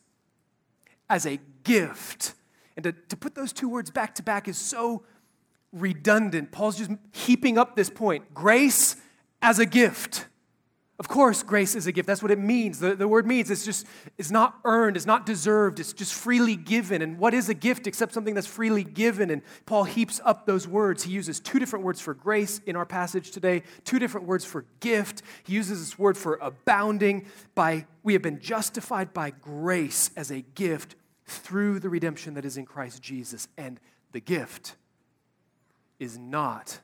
as 1.10 1.26
a 1.26 1.38
gift. 1.66 2.36
And 2.78 2.86
to, 2.86 2.94
to 2.94 3.18
put 3.18 3.36
those 3.36 3.52
two 3.52 3.68
words 3.68 3.92
back 3.92 4.16
to 4.16 4.24
back 4.24 4.48
is 4.48 4.58
so 4.58 5.04
redundant. 5.74 6.54
Paul's 6.54 6.78
just 6.78 6.92
heaping 7.12 7.58
up 7.58 7.76
this 7.76 7.90
point 7.90 8.34
grace 8.34 8.96
as 9.42 9.60
a 9.60 9.66
gift. 9.66 10.28
Of 11.00 11.08
course, 11.08 11.44
grace 11.44 11.76
is 11.76 11.86
a 11.86 11.92
gift. 11.92 12.08
That's 12.08 12.24
what 12.24 12.32
it 12.32 12.40
means. 12.40 12.80
The, 12.80 12.96
the 12.96 13.08
word 13.08 13.28
means 13.28 13.52
it's 13.52 13.64
just, 13.64 13.86
it's 14.18 14.32
not 14.32 14.58
earned, 14.66 14.98
it's 14.98 15.06
not 15.06 15.28
deserved, 15.28 15.80
it's 15.80 15.94
just 15.94 16.12
freely 16.12 16.56
given. 16.56 17.04
And 17.04 17.20
what 17.20 17.36
is 17.36 17.50
a 17.50 17.54
gift 17.54 17.86
except 17.86 18.14
something 18.14 18.34
that's 18.34 18.48
freely 18.48 18.84
given? 18.84 19.30
And 19.30 19.44
Paul 19.68 19.84
heaps 19.84 20.20
up 20.26 20.48
those 20.48 20.68
words. 20.68 21.04
He 21.04 21.12
uses 21.12 21.40
two 21.40 21.60
different 21.60 21.86
words 21.86 22.02
for 22.02 22.16
grace 22.16 22.62
in 22.66 22.76
our 22.76 22.86
passage 22.86 23.30
today, 23.30 23.62
two 23.84 24.00
different 24.00 24.26
words 24.26 24.44
for 24.44 24.66
gift. 24.80 25.22
He 25.44 25.54
uses 25.54 25.82
this 25.82 26.00
word 26.00 26.18
for 26.18 26.40
abounding. 26.42 27.28
By 27.54 27.86
we 28.02 28.14
have 28.14 28.24
been 28.24 28.40
justified 28.40 29.14
by 29.14 29.30
grace 29.30 30.10
as 30.18 30.32
a 30.32 30.42
gift 30.56 30.96
through 31.26 31.80
the 31.80 31.90
redemption 31.90 32.34
that 32.34 32.46
is 32.46 32.58
in 32.58 32.66
Christ 32.66 33.04
Jesus. 33.04 33.48
And 33.56 33.80
the 34.14 34.20
gift 34.20 34.76
is 36.00 36.18
not 36.18 36.80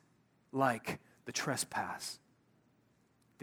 like 0.52 1.00
the 1.26 1.32
trespass. 1.32 2.20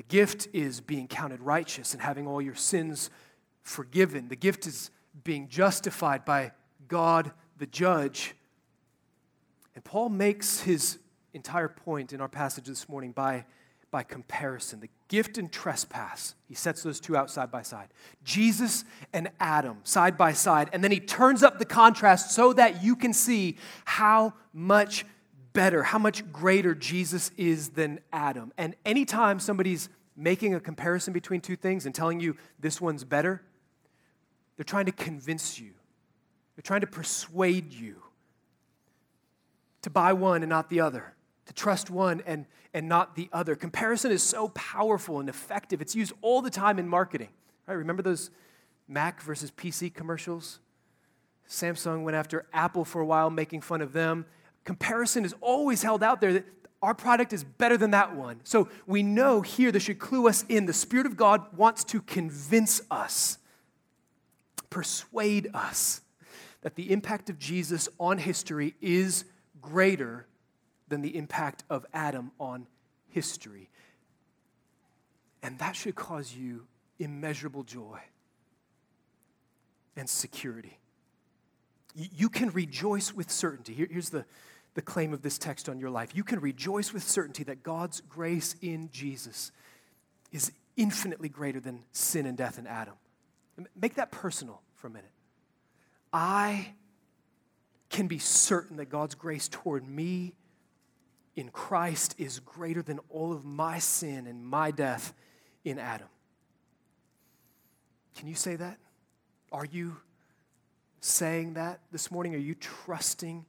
The 0.00 0.16
gift 0.16 0.48
is 0.54 0.80
being 0.80 1.08
counted 1.08 1.42
righteous 1.42 1.92
and 1.92 2.00
having 2.00 2.26
all 2.26 2.40
your 2.40 2.54
sins 2.54 3.10
forgiven. 3.62 4.28
The 4.28 4.34
gift 4.34 4.66
is 4.66 4.90
being 5.24 5.46
justified 5.46 6.24
by 6.24 6.52
God 6.88 7.32
the 7.58 7.66
judge. 7.66 8.34
And 9.74 9.84
Paul 9.84 10.08
makes 10.08 10.60
his 10.60 10.96
entire 11.34 11.68
point 11.68 12.14
in 12.14 12.22
our 12.22 12.30
passage 12.30 12.64
this 12.64 12.88
morning 12.88 13.12
by, 13.12 13.44
by 13.90 14.02
comparison. 14.02 14.80
The 14.80 14.88
gift 15.08 15.36
and 15.36 15.52
trespass, 15.52 16.34
he 16.48 16.54
sets 16.54 16.82
those 16.82 16.98
two 16.98 17.14
out 17.14 17.30
side 17.30 17.50
by 17.50 17.60
side. 17.60 17.88
Jesus 18.24 18.86
and 19.12 19.30
Adam 19.38 19.80
side 19.84 20.16
by 20.16 20.32
side. 20.32 20.70
And 20.72 20.82
then 20.82 20.92
he 20.92 21.00
turns 21.00 21.42
up 21.42 21.58
the 21.58 21.66
contrast 21.66 22.30
so 22.30 22.54
that 22.54 22.82
you 22.82 22.96
can 22.96 23.12
see 23.12 23.58
how 23.84 24.32
much 24.54 25.04
better, 25.52 25.82
how 25.82 25.98
much 25.98 26.30
greater 26.32 26.74
Jesus 26.74 27.30
is 27.36 27.70
than 27.70 28.00
Adam. 28.12 28.52
And 28.56 28.74
anytime 28.84 29.40
somebody's 29.40 29.88
making 30.16 30.54
a 30.54 30.60
comparison 30.60 31.12
between 31.12 31.40
two 31.40 31.56
things 31.56 31.86
and 31.86 31.94
telling 31.94 32.20
you 32.20 32.36
this 32.58 32.80
one's 32.80 33.04
better, 33.04 33.42
they're 34.56 34.64
trying 34.64 34.86
to 34.86 34.92
convince 34.92 35.58
you, 35.58 35.70
they're 36.54 36.62
trying 36.62 36.82
to 36.82 36.86
persuade 36.86 37.72
you 37.72 37.96
to 39.82 39.90
buy 39.90 40.12
one 40.12 40.42
and 40.42 40.50
not 40.50 40.68
the 40.68 40.80
other, 40.80 41.14
to 41.46 41.54
trust 41.54 41.88
one 41.88 42.22
and, 42.26 42.44
and 42.74 42.88
not 42.88 43.16
the 43.16 43.30
other. 43.32 43.56
Comparison 43.56 44.12
is 44.12 44.22
so 44.22 44.48
powerful 44.48 45.20
and 45.20 45.28
effective, 45.28 45.80
it's 45.80 45.94
used 45.94 46.12
all 46.20 46.42
the 46.42 46.50
time 46.50 46.78
in 46.78 46.86
marketing. 46.86 47.30
Right? 47.66 47.74
Remember 47.74 48.02
those 48.02 48.30
Mac 48.86 49.22
versus 49.22 49.50
PC 49.50 49.94
commercials? 49.94 50.58
Samsung 51.48 52.02
went 52.02 52.16
after 52.16 52.46
Apple 52.52 52.84
for 52.84 53.00
a 53.00 53.06
while, 53.06 53.30
making 53.30 53.60
fun 53.62 53.80
of 53.80 53.92
them 53.92 54.26
comparison 54.70 55.24
is 55.24 55.34
always 55.40 55.82
held 55.82 56.00
out 56.00 56.20
there 56.20 56.32
that 56.32 56.46
our 56.80 56.94
product 56.94 57.32
is 57.32 57.42
better 57.42 57.76
than 57.76 57.90
that 57.90 58.14
one. 58.14 58.40
So 58.44 58.68
we 58.86 59.02
know 59.02 59.40
here 59.40 59.72
this 59.72 59.82
should 59.82 59.98
clue 59.98 60.28
us 60.28 60.44
in. 60.48 60.66
The 60.66 60.72
Spirit 60.72 61.06
of 61.06 61.16
God 61.16 61.42
wants 61.56 61.82
to 61.86 62.00
convince 62.00 62.80
us, 62.88 63.38
persuade 64.70 65.50
us 65.52 66.02
that 66.60 66.76
the 66.76 66.92
impact 66.92 67.28
of 67.30 67.36
Jesus 67.36 67.88
on 67.98 68.18
history 68.18 68.76
is 68.80 69.24
greater 69.60 70.28
than 70.86 71.02
the 71.02 71.16
impact 71.16 71.64
of 71.68 71.84
Adam 71.92 72.30
on 72.38 72.68
history. 73.08 73.70
And 75.42 75.58
that 75.58 75.74
should 75.74 75.96
cause 75.96 76.32
you 76.32 76.68
immeasurable 77.00 77.64
joy 77.64 77.98
and 79.96 80.08
security. 80.08 80.78
You 81.96 82.28
can 82.28 82.50
rejoice 82.50 83.12
with 83.12 83.32
certainty. 83.32 83.74
here's 83.74 84.10
the, 84.10 84.24
the 84.74 84.82
claim 84.82 85.12
of 85.12 85.22
this 85.22 85.38
text 85.38 85.68
on 85.68 85.80
your 85.80 85.90
life. 85.90 86.14
You 86.14 86.24
can 86.24 86.40
rejoice 86.40 86.92
with 86.92 87.02
certainty 87.02 87.42
that 87.44 87.62
God's 87.62 88.00
grace 88.02 88.54
in 88.62 88.90
Jesus 88.92 89.52
is 90.32 90.52
infinitely 90.76 91.28
greater 91.28 91.60
than 91.60 91.84
sin 91.92 92.26
and 92.26 92.36
death 92.36 92.58
in 92.58 92.66
Adam. 92.66 92.94
Make 93.78 93.96
that 93.96 94.10
personal 94.10 94.62
for 94.74 94.86
a 94.86 94.90
minute. 94.90 95.10
I 96.12 96.74
can 97.90 98.06
be 98.06 98.18
certain 98.18 98.76
that 98.76 98.86
God's 98.86 99.14
grace 99.14 99.48
toward 99.48 99.86
me 99.86 100.34
in 101.36 101.50
Christ 101.50 102.14
is 102.18 102.40
greater 102.40 102.82
than 102.82 103.00
all 103.08 103.32
of 103.32 103.44
my 103.44 103.78
sin 103.78 104.26
and 104.26 104.44
my 104.44 104.70
death 104.70 105.12
in 105.64 105.78
Adam. 105.78 106.08
Can 108.16 108.28
you 108.28 108.34
say 108.34 108.56
that? 108.56 108.78
Are 109.52 109.64
you 109.64 109.96
saying 111.00 111.54
that 111.54 111.80
this 111.90 112.10
morning? 112.10 112.34
Are 112.34 112.38
you 112.38 112.54
trusting 112.54 113.44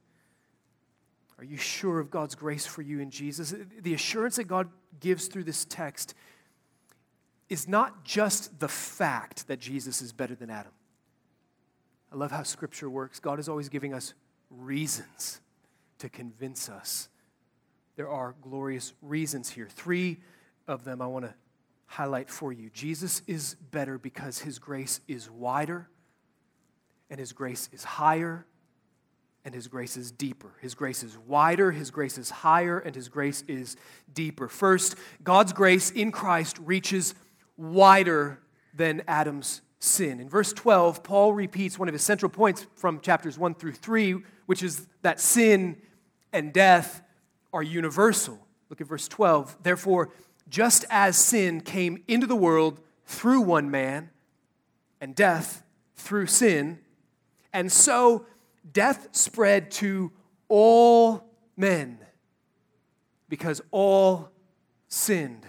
are 1.41 1.45
you 1.45 1.57
sure 1.57 1.99
of 1.99 2.11
God's 2.11 2.35
grace 2.35 2.67
for 2.67 2.83
you 2.83 2.99
in 2.99 3.09
Jesus? 3.09 3.55
The 3.81 3.95
assurance 3.95 4.35
that 4.35 4.43
God 4.43 4.69
gives 4.99 5.25
through 5.27 5.45
this 5.45 5.65
text 5.65 6.13
is 7.49 7.67
not 7.67 8.05
just 8.05 8.59
the 8.59 8.67
fact 8.67 9.47
that 9.47 9.59
Jesus 9.59 10.03
is 10.03 10.13
better 10.13 10.35
than 10.35 10.51
Adam. 10.51 10.71
I 12.13 12.15
love 12.15 12.29
how 12.29 12.43
Scripture 12.43 12.89
works. 12.89 13.19
God 13.19 13.39
is 13.39 13.49
always 13.49 13.69
giving 13.69 13.91
us 13.91 14.13
reasons 14.51 15.41
to 15.97 16.09
convince 16.09 16.69
us. 16.69 17.09
There 17.95 18.09
are 18.09 18.35
glorious 18.41 18.93
reasons 19.01 19.49
here. 19.49 19.67
Three 19.67 20.19
of 20.67 20.83
them 20.83 21.01
I 21.01 21.07
want 21.07 21.25
to 21.25 21.33
highlight 21.87 22.29
for 22.29 22.53
you. 22.53 22.69
Jesus 22.69 23.23
is 23.25 23.55
better 23.55 23.97
because 23.97 24.39
his 24.39 24.59
grace 24.59 25.01
is 25.07 25.29
wider, 25.29 25.89
and 27.09 27.19
his 27.19 27.33
grace 27.33 27.67
is 27.73 27.83
higher, 27.83 28.45
and 29.43 29.53
His 29.53 29.67
grace 29.67 29.97
is 29.97 30.11
deeper. 30.11 30.51
His 30.61 30.75
grace 30.75 31.03
is 31.03 31.17
wider, 31.17 31.71
His 31.71 31.91
grace 31.91 32.17
is 32.17 32.29
higher, 32.29 32.79
and 32.79 32.95
His 32.95 33.09
grace 33.09 33.43
is 33.47 33.75
deeper. 34.13 34.47
First, 34.47 34.95
God's 35.23 35.53
grace 35.53 35.91
in 35.91 36.11
Christ 36.11 36.57
reaches 36.59 37.15
wider 37.57 38.39
than 38.73 39.01
Adam's 39.07 39.61
sin. 39.79 40.19
In 40.19 40.29
verse 40.29 40.53
12, 40.53 41.03
Paul 41.03 41.33
repeats 41.33 41.77
one 41.77 41.87
of 41.87 41.93
his 41.93 42.03
central 42.03 42.29
points 42.29 42.67
from 42.75 42.99
chapters 43.01 43.37
1 43.37 43.55
through 43.55 43.73
3, 43.73 44.17
which 44.45 44.63
is 44.63 44.87
that 45.01 45.19
sin 45.19 45.77
and 46.31 46.53
death 46.53 47.01
are 47.51 47.63
universal. 47.63 48.39
Look 48.69 48.79
at 48.79 48.87
verse 48.87 49.07
12. 49.07 49.57
Therefore, 49.63 50.09
just 50.47 50.85
as 50.89 51.17
sin 51.17 51.61
came 51.61 52.03
into 52.07 52.27
the 52.27 52.35
world 52.35 52.79
through 53.05 53.41
one 53.41 53.69
man, 53.69 54.09
and 55.01 55.15
death 55.15 55.63
through 55.95 56.27
sin, 56.27 56.79
and 57.51 57.71
so 57.71 58.25
death 58.71 59.09
spread 59.11 59.71
to 59.71 60.11
all 60.47 61.23
men 61.57 61.99
because 63.29 63.61
all 63.71 64.29
sinned. 64.87 65.45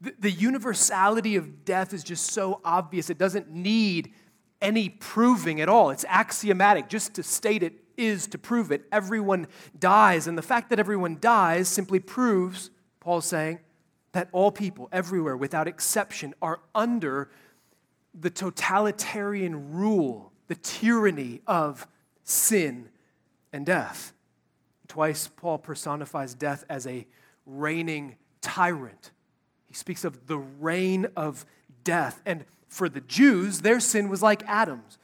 The, 0.00 0.30
universality 0.30 1.34
of 1.34 1.64
death 1.64 1.92
is 1.92 2.04
just 2.04 2.26
so 2.26 2.60
obvious, 2.64 3.10
it 3.10 3.18
doesn't 3.18 3.50
need 3.50 4.12
any 4.62 4.88
proving 4.88 5.60
at 5.60 5.68
all. 5.68 5.90
It's 5.90 6.04
axiomatic. 6.08 6.88
Just 6.88 7.14
to 7.14 7.22
state 7.24 7.64
it 7.64 7.72
is 7.96 8.28
to 8.28 8.38
prove 8.38 8.70
it. 8.70 8.84
Everyone 8.92 9.48
dies. 9.78 10.28
And 10.28 10.38
the 10.38 10.42
fact 10.42 10.70
that 10.70 10.78
everyone 10.78 11.18
dies 11.20 11.68
simply 11.68 11.98
proves, 11.98 12.70
Paul's 13.00 13.26
saying, 13.26 13.58
that 14.12 14.28
all 14.32 14.52
people 14.52 14.88
everywhere, 14.92 15.36
without 15.36 15.66
exception, 15.66 16.32
are 16.40 16.60
under 16.74 17.30
the 18.14 18.30
totalitarian 18.30 19.72
rule, 19.72 20.32
the 20.46 20.54
tyranny 20.54 21.40
of 21.46 21.86
sin 22.28 22.90
and 23.52 23.64
death. 23.64 24.12
Twice, 24.86 25.28
Paul 25.28 25.58
personifies 25.58 26.34
death 26.34 26.64
as 26.68 26.86
a 26.86 27.06
reigning 27.46 28.16
tyrant. 28.40 29.12
He 29.66 29.74
speaks 29.74 30.04
of 30.04 30.26
the 30.26 30.38
reign 30.38 31.06
of 31.16 31.46
death. 31.84 32.20
And 32.26 32.44
for 32.68 32.88
the 32.88 33.00
Jews, 33.00 33.62
their 33.62 33.80
sin 33.80 34.08
was 34.08 34.22
like 34.22 34.42
Adam's. 34.46 34.98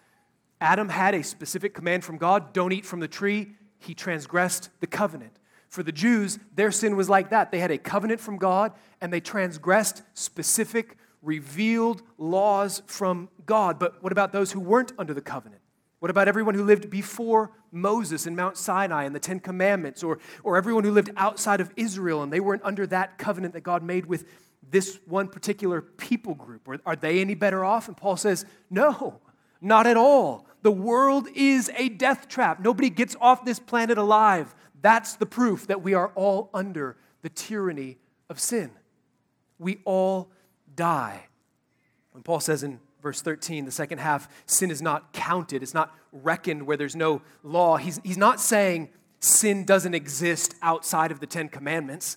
Adam 0.61 0.89
had 0.89 1.15
a 1.15 1.23
specific 1.23 1.75
command 1.75 2.05
from 2.05 2.19
God 2.19 2.53
don't 2.53 2.73
eat 2.73 2.87
from 2.87 3.01
the 3.01 3.09
tree. 3.09 3.53
He 3.79 3.95
transgressed 3.95 4.71
the 4.81 4.87
covenant. 4.87 5.39
For 5.69 5.83
the 5.83 5.93
Jews, 5.93 6.39
their 6.55 6.71
sin 6.71 6.95
was 6.95 7.09
like 7.09 7.31
that. 7.31 7.51
They 7.51 7.59
had 7.59 7.71
a 7.71 7.79
covenant 7.79 8.21
from 8.21 8.37
God 8.37 8.73
and 9.01 9.13
they 9.13 9.21
transgressed 9.21 10.03
specific, 10.13 10.97
revealed 11.23 12.03
laws 12.17 12.83
from 12.87 13.29
God. 13.45 13.79
But 13.79 14.03
what 14.03 14.13
about 14.13 14.33
those 14.33 14.53
who 14.53 14.61
weren't 14.61 14.93
under 14.99 15.13
the 15.15 15.21
covenant? 15.21 15.63
What 16.05 16.11
about 16.11 16.29
everyone 16.29 16.55
who 16.55 16.65
lived 16.65 16.91
before 16.91 17.51
Moses 17.73 18.27
in 18.27 18.37
Mount 18.37 18.59
Sinai 18.59 19.05
and 19.05 19.15
the 19.15 19.19
Ten 19.19 19.41
Commandments, 19.41 20.03
or, 20.03 20.19
or 20.43 20.59
everyone 20.59 20.85
who 20.85 20.91
lived 20.91 21.09
outside 21.17 21.63
of 21.63 21.73
Israel 21.77 22.23
and 22.23 22.31
they 22.31 22.41
weren't 22.41 22.61
under 22.63 22.87
that 22.89 23.17
covenant 23.17 23.55
that 23.55 23.63
God 23.63 23.83
made 23.83 24.05
with 24.05 24.27
this 24.71 24.99
one 25.07 25.29
particular 25.29 25.81
people 25.81 26.35
group? 26.35 26.69
Are 26.85 26.95
they 26.95 27.23
any 27.23 27.35
better 27.35 27.65
off? 27.65 27.89
And 27.89 27.97
Paul 27.97 28.19
says, 28.19 28.45
no, 28.69 29.23
not 29.63 29.87
at 29.87 29.97
all. 29.97 30.47
The 30.61 30.71
world 30.71 31.27
is 31.35 31.71
a 31.75 31.89
death 31.89 32.29
trap. 32.29 32.61
Nobody 32.61 32.91
gets 32.91 33.17
off 33.19 33.47
this 33.47 33.59
planet 33.59 33.97
alive. 33.97 34.55
That's 34.83 35.17
the 35.17 35.25
proof 35.25 35.69
that 35.69 35.81
we 35.81 35.95
are 35.95 36.09
all 36.09 36.51
under 36.53 36.99
the 37.23 37.31
tyranny 37.31 37.97
of 38.29 38.39
sin. 38.39 38.73
We 39.59 39.81
all 39.87 40.31
die. 40.77 41.29
When 42.11 42.23
Paul 42.23 42.41
says 42.41 42.63
in 42.63 42.79
verse 43.05 43.21
13, 43.21 43.67
the 43.67 43.71
second 43.71 43.99
half, 43.99 44.29
sin 44.47 44.71
is 44.71 44.81
not 44.81 45.13
counted, 45.13 45.63
it's 45.63 45.75
not 45.75 45.95
reckoned 46.11 46.67
where 46.67 46.77
there's 46.77 46.97
no 46.97 47.21
law, 47.43 47.77
he's, 47.77 48.01
he's 48.03 48.17
not 48.17 48.41
saying 48.41 48.89
sin 49.21 49.65
doesn't 49.65 49.95
exist 49.95 50.55
outside 50.63 51.13
of 51.13 51.21
the 51.21 51.27
Ten 51.27 51.51
Commandments. 51.51 52.17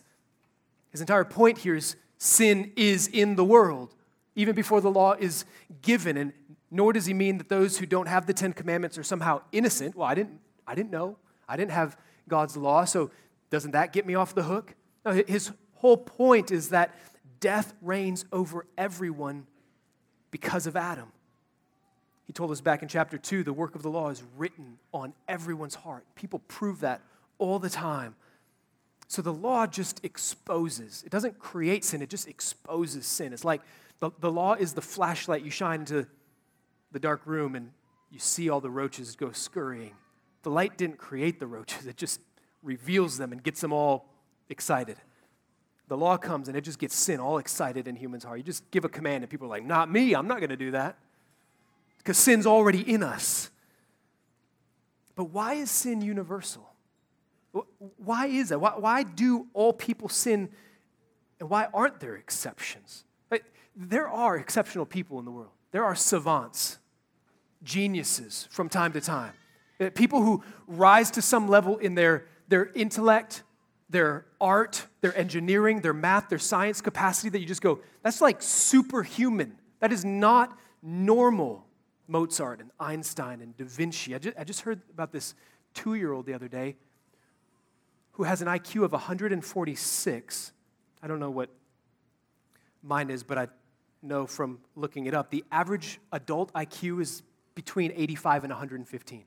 His 0.89 1.01
entire 1.01 1.25
point 1.25 1.57
here 1.59 1.75
is 1.75 1.97
sin 2.17 2.71
is 2.77 3.07
in 3.07 3.35
the 3.35 3.43
world, 3.43 3.95
even 4.33 4.55
before 4.55 4.79
the 4.79 4.89
law 4.89 5.13
is 5.19 5.43
given. 5.81 6.15
And 6.15 6.31
nor 6.71 6.93
does 6.93 7.05
he 7.05 7.13
mean 7.13 7.37
that 7.37 7.49
those 7.49 7.77
who 7.77 7.85
don't 7.85 8.07
have 8.07 8.25
the 8.25 8.33
Ten 8.33 8.53
Commandments 8.53 8.97
are 8.97 9.03
somehow 9.03 9.41
innocent. 9.51 9.93
Well, 9.93 10.07
I 10.07 10.15
didn't, 10.15 10.39
I 10.65 10.73
didn't 10.73 10.91
know. 10.91 11.17
I 11.49 11.57
didn't 11.57 11.71
have 11.71 11.97
God's 12.29 12.55
law, 12.55 12.85
so 12.85 13.11
doesn't 13.49 13.71
that 13.71 13.91
get 13.91 14.05
me 14.05 14.15
off 14.15 14.33
the 14.33 14.43
hook? 14.43 14.73
No, 15.05 15.11
his 15.27 15.51
whole 15.75 15.97
point 15.97 16.49
is 16.49 16.69
that 16.69 16.95
death 17.41 17.73
reigns 17.81 18.23
over 18.31 18.65
everyone 18.77 19.47
because 20.31 20.67
of 20.67 20.75
Adam. 20.75 21.11
He 22.25 22.33
told 22.33 22.51
us 22.51 22.59
back 22.59 22.81
in 22.81 22.89
chapter 22.89 23.17
2 23.17 23.43
the 23.43 23.53
work 23.53 23.75
of 23.75 23.81
the 23.81 23.89
law 23.89 24.09
is 24.09 24.21
written 24.37 24.77
on 24.93 25.13
everyone's 25.27 25.75
heart. 25.75 26.03
People 26.15 26.39
prove 26.47 26.81
that 26.81 27.01
all 27.37 27.59
the 27.59 27.69
time. 27.69 28.15
So 29.07 29.21
the 29.21 29.33
law 29.33 29.65
just 29.65 30.03
exposes. 30.03 31.03
It 31.05 31.11
doesn't 31.11 31.39
create 31.39 31.85
sin, 31.85 32.01
it 32.01 32.09
just 32.09 32.27
exposes 32.27 33.05
sin. 33.05 33.31
It's 33.31 33.45
like 33.45 33.61
the, 33.99 34.11
the 34.19 34.31
law 34.31 34.53
is 34.53 34.73
the 34.73 34.81
flashlight 34.81 35.43
you 35.43 35.49
shine 35.49 35.81
into 35.81 36.05
the 36.91 36.99
dark 36.99 37.21
room 37.25 37.55
and 37.55 37.71
you 38.11 38.19
see 38.19 38.49
all 38.49 38.59
the 38.59 38.69
roaches 38.69 39.15
go 39.15 39.31
scurrying. 39.31 39.93
The 40.43 40.51
light 40.51 40.77
didn't 40.77 40.97
create 40.97 41.39
the 41.39 41.47
roaches, 41.47 41.85
it 41.87 41.97
just 41.97 42.19
reveals 42.61 43.17
them 43.17 43.31
and 43.31 43.41
gets 43.41 43.61
them 43.61 43.71
all 43.71 44.09
excited. 44.49 44.97
The 45.87 45.97
law 45.97 46.17
comes 46.17 46.47
and 46.47 46.57
it 46.57 46.61
just 46.61 46.79
gets 46.79 46.95
sin 46.95 47.19
all 47.19 47.37
excited 47.37 47.87
in 47.87 47.95
humans' 47.95 48.23
heart. 48.23 48.37
You 48.37 48.43
just 48.43 48.69
give 48.71 48.83
a 48.83 48.89
command 48.89 49.23
and 49.23 49.29
people 49.29 49.47
are 49.47 49.49
like, 49.49 49.65
Not 49.65 49.89
me, 49.89 50.13
I'm 50.13 50.27
not 50.27 50.39
going 50.39 50.49
to 50.49 50.57
do 50.57 50.71
that. 50.71 50.97
Because 51.97 52.17
sin's 52.17 52.45
already 52.45 52.81
in 52.81 53.03
us. 53.03 53.49
But 55.15 55.25
why 55.25 55.55
is 55.55 55.71
sin 55.71 56.01
universal? 56.01 56.69
Why 57.97 58.27
is 58.27 58.49
that? 58.49 58.59
Why, 58.59 58.73
why 58.77 59.03
do 59.03 59.47
all 59.53 59.73
people 59.73 60.09
sin 60.09 60.49
and 61.39 61.49
why 61.49 61.67
aren't 61.73 61.99
there 61.99 62.15
exceptions? 62.15 63.03
Right? 63.31 63.43
There 63.75 64.07
are 64.07 64.37
exceptional 64.37 64.85
people 64.85 65.19
in 65.19 65.25
the 65.25 65.31
world. 65.31 65.51
There 65.71 65.83
are 65.83 65.95
savants, 65.95 66.79
geniuses 67.63 68.47
from 68.51 68.69
time 68.69 68.93
to 68.93 69.01
time. 69.01 69.33
Uh, 69.79 69.89
people 69.93 70.21
who 70.21 70.43
rise 70.67 71.11
to 71.11 71.21
some 71.21 71.47
level 71.47 71.77
in 71.77 71.95
their, 71.95 72.25
their 72.47 72.71
intellect, 72.73 73.43
their 73.89 74.25
art, 74.41 74.85
their 75.01 75.17
engineering, 75.17 75.81
their 75.81 75.93
math, 75.93 76.29
their 76.29 76.39
science 76.39 76.81
capacity 76.81 77.29
that 77.29 77.39
you 77.39 77.45
just 77.45 77.61
go, 77.61 77.79
that's 78.03 78.21
like 78.21 78.41
superhuman. 78.41 79.57
That 79.79 79.93
is 79.93 80.03
not 80.03 80.57
normal. 80.81 81.65
Mozart 82.07 82.61
and 82.61 82.71
Einstein 82.79 83.41
and 83.41 83.55
Da 83.57 83.65
Vinci. 83.65 84.15
I 84.15 84.17
just, 84.17 84.37
I 84.37 84.43
just 84.43 84.61
heard 84.61 84.81
about 84.93 85.11
this 85.11 85.35
two 85.73 85.95
year 85.95 86.13
old 86.13 86.25
the 86.25 86.33
other 86.33 86.47
day 86.47 86.77
who 88.13 88.23
has 88.23 88.41
an 88.41 88.47
IQ 88.47 88.83
of 88.83 88.93
146. 88.93 90.51
I 91.03 91.07
don't 91.07 91.19
know 91.19 91.29
what 91.29 91.49
mine 92.81 93.09
is, 93.09 93.23
but 93.23 93.37
I 93.37 93.47
know 94.01 94.25
from 94.25 94.59
looking 94.75 95.05
it 95.05 95.13
up. 95.13 95.29
The 95.29 95.43
average 95.51 95.99
adult 96.11 96.51
IQ 96.53 97.01
is 97.01 97.23
between 97.53 97.91
85 97.95 98.45
and 98.45 98.51
115. 98.51 99.23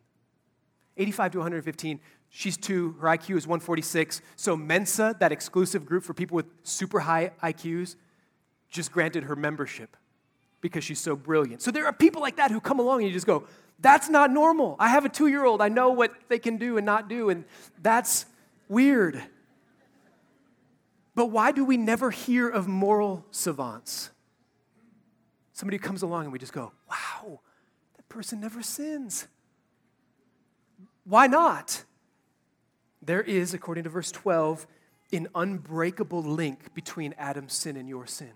85 0.97 1.33
to 1.33 1.39
115. 1.39 2.01
She's 2.31 2.57
two, 2.57 2.95
her 3.01 3.09
IQ 3.09 3.37
is 3.37 3.47
146. 3.47 4.23
So 4.37 4.57
Mensa, 4.57 5.17
that 5.19 5.33
exclusive 5.33 5.85
group 5.85 6.05
for 6.05 6.15
people 6.15 6.37
with 6.37 6.47
super 6.63 7.01
high 7.01 7.33
IQs, 7.43 7.97
just 8.71 8.93
granted 8.93 9.25
her 9.25 9.35
membership 9.35 9.97
because 10.61 10.85
she's 10.85 11.01
so 11.01 11.17
brilliant. 11.17 11.61
So 11.61 11.73
there 11.73 11.87
are 11.87 11.93
people 11.93 12.23
like 12.23 12.37
that 12.37 12.53
who 12.53 12.61
come 12.61 12.79
along 12.79 13.01
and 13.01 13.09
you 13.09 13.13
just 13.13 13.27
go, 13.27 13.45
that's 13.81 14.09
not 14.09 14.31
normal. 14.31 14.77
I 14.79 14.89
have 14.91 15.05
a 15.05 15.09
two 15.09 15.27
year 15.27 15.45
old. 15.45 15.61
I 15.61 15.69
know 15.69 15.91
what 15.91 16.15
they 16.29 16.39
can 16.39 16.57
do 16.57 16.77
and 16.77 16.87
not 16.87 17.09
do, 17.09 17.31
and 17.31 17.45
that's 17.83 18.27
weird. 18.69 19.21
But 21.15 21.27
why 21.27 21.51
do 21.51 21.65
we 21.65 21.77
never 21.77 22.11
hear 22.11 22.49
of 22.49 22.69
moral 22.69 23.27
savants? 23.31 24.11
Somebody 25.53 25.79
comes 25.79 26.03
along 26.03 26.25
and 26.25 26.33
we 26.33 26.39
just 26.39 26.53
go, 26.53 26.73
wow, 26.89 27.41
that 27.97 28.09
person 28.09 28.41
never 28.41 28.63
sins. 28.63 29.27
Why 31.05 31.27
not? 31.27 31.85
There 33.03 33.23
is, 33.23 33.55
according 33.55 33.85
to 33.85 33.91
verse 33.91 34.13
12, 34.13 34.67
an 35.13 35.29
unbreakable 35.35 36.23
link 36.23 36.75
between 36.75 37.15
Adam's 37.19 37.55
sin 37.55 37.77
and 37.77 37.89
your 37.89 38.07
sin. 38.07 38.33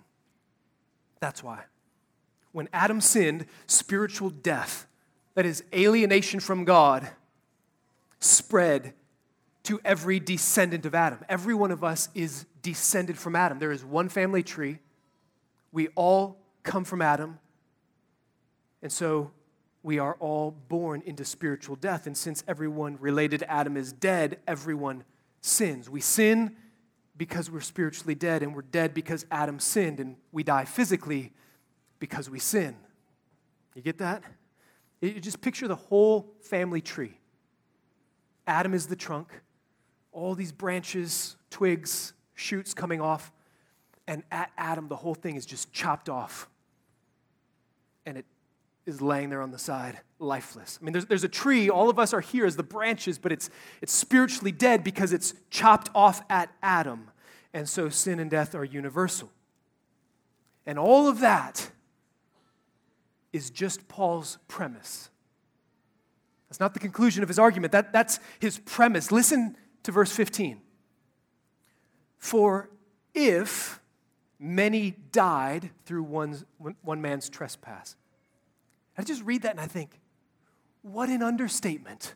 That's 1.21 1.43
why. 1.43 1.65
When 2.53 2.69
Adam 2.73 3.01
sinned, 3.01 3.47
spiritual 3.67 4.31
death, 4.31 4.87
that 5.35 5.47
is, 5.47 5.65
alienation 5.75 6.41
from 6.41 6.65
God, 6.65 7.09
spread 8.21 8.95
to 9.65 9.81
every 9.85 10.21
descendant 10.21 10.87
of 10.87 10.95
Adam. 10.95 11.19
Every 11.29 11.55
one 11.55 11.71
of 11.71 11.83
us 11.83 12.09
is 12.15 12.47
descended 12.63 13.19
from 13.19 13.35
Adam. 13.35 13.59
There 13.59 13.73
is 13.73 13.85
one 13.85 14.09
family 14.09 14.43
tree. 14.43 14.79
We 15.73 15.89
all 15.95 16.39
come 16.63 16.85
from 16.85 17.03
Adam. 17.03 17.39
And 18.83 18.93
so 18.93 19.31
we 19.85 19.99
are 19.99 20.17
all 20.19 20.51
born 20.51 21.03
into 21.05 21.27
spiritual 21.27 21.77
death. 21.77 22.07
And 22.07 22.17
since 22.17 22.43
everyone 22.49 22.97
related 23.01 23.41
to 23.41 23.51
Adam 23.51 23.77
is 23.77 23.93
dead, 23.93 24.39
everyone 24.49 25.05
sins. 25.43 25.91
We 25.91 26.01
sin 26.01 26.57
because 27.19 27.51
we're 27.51 27.61
spiritually 27.61 28.15
dead, 28.15 28.43
and 28.43 28.57
we're 28.57 28.63
dead 28.63 28.95
because 28.95 29.27
Adam 29.31 29.61
sinned, 29.61 30.01
and 30.01 30.17
we 30.33 30.43
die 30.43 30.65
physically 30.65 31.33
because 32.01 32.29
we 32.29 32.39
sin. 32.39 32.75
You 33.75 33.83
get 33.83 33.99
that? 33.99 34.25
You 35.03 35.21
just 35.21 35.43
picture 35.43 35.69
the 35.69 35.77
whole 35.77 36.35
family 36.41 36.81
tree. 36.81 37.19
Adam 38.47 38.73
is 38.73 38.87
the 38.87 38.97
trunk, 38.97 39.29
all 40.13 40.35
these 40.35 40.51
branches, 40.51 41.37
twigs, 41.51 42.15
shoots 42.33 42.73
coming 42.73 43.03
off. 43.03 43.33
And 44.09 44.23
at 44.33 44.51
Adam, 44.57 44.89
the 44.89 44.97
whole 44.97 45.15
thing 45.15 45.37
is 45.37 45.45
just 45.45 45.73
chopped 45.73 46.09
off. 46.09 46.49
And 48.07 48.17
it 48.17 48.25
is 48.87 49.01
laying 49.01 49.31
there 49.31 49.41
on 49.41 49.51
the 49.51 49.59
side, 49.59 50.01
lifeless. 50.19 50.79
I 50.81 50.85
mean, 50.85 50.93
there's, 50.93 51.07
there's 51.07 51.25
a 51.25 51.29
tree, 51.29 51.71
all 51.71 51.89
of 51.89 51.99
us 51.99 52.13
are 52.13 52.21
here 52.21 52.45
as 52.45 52.57
the 52.57 52.63
branches, 52.63 53.19
but 53.19 53.33
it's, 53.33 53.49
it's 53.81 53.93
spiritually 53.93 54.53
dead 54.53 54.85
because 54.85 55.13
it's 55.13 55.35
chopped 55.51 55.91
off 55.95 56.23
at 56.29 56.51
Adam. 56.63 57.11
And 57.53 57.69
so 57.69 57.89
sin 57.89 58.21
and 58.21 58.31
death 58.31 58.55
are 58.55 58.65
universal. 58.65 59.31
And 60.67 60.79
all 60.79 61.09
of 61.09 61.21
that 61.21 61.71
is 63.33 63.51
just 63.51 63.89
Paul's 63.89 64.39
premise. 64.49 65.11
That's 66.49 66.61
not 66.61 66.75
the 66.75 66.81
conclusion 66.81 67.23
of 67.23 67.29
his 67.29 67.39
argument, 67.39 67.73
that, 67.73 67.93
that's 67.93 68.21
his 68.39 68.59
premise. 68.59 69.11
Listen 69.11 69.57
to 69.83 69.93
verse 69.93 70.13
15. 70.13 70.61
For 72.19 72.71
if 73.15 73.81
many 74.39 74.93
died 75.13 75.71
through 75.85 76.05
one's, 76.05 76.45
one 76.83 77.01
man's 77.01 77.29
trespass, 77.29 77.97
I 78.97 79.03
just 79.03 79.23
read 79.23 79.43
that 79.43 79.53
and 79.53 79.61
I 79.61 79.67
think, 79.67 80.01
what 80.83 81.09
an 81.09 81.23
understatement. 81.23 82.15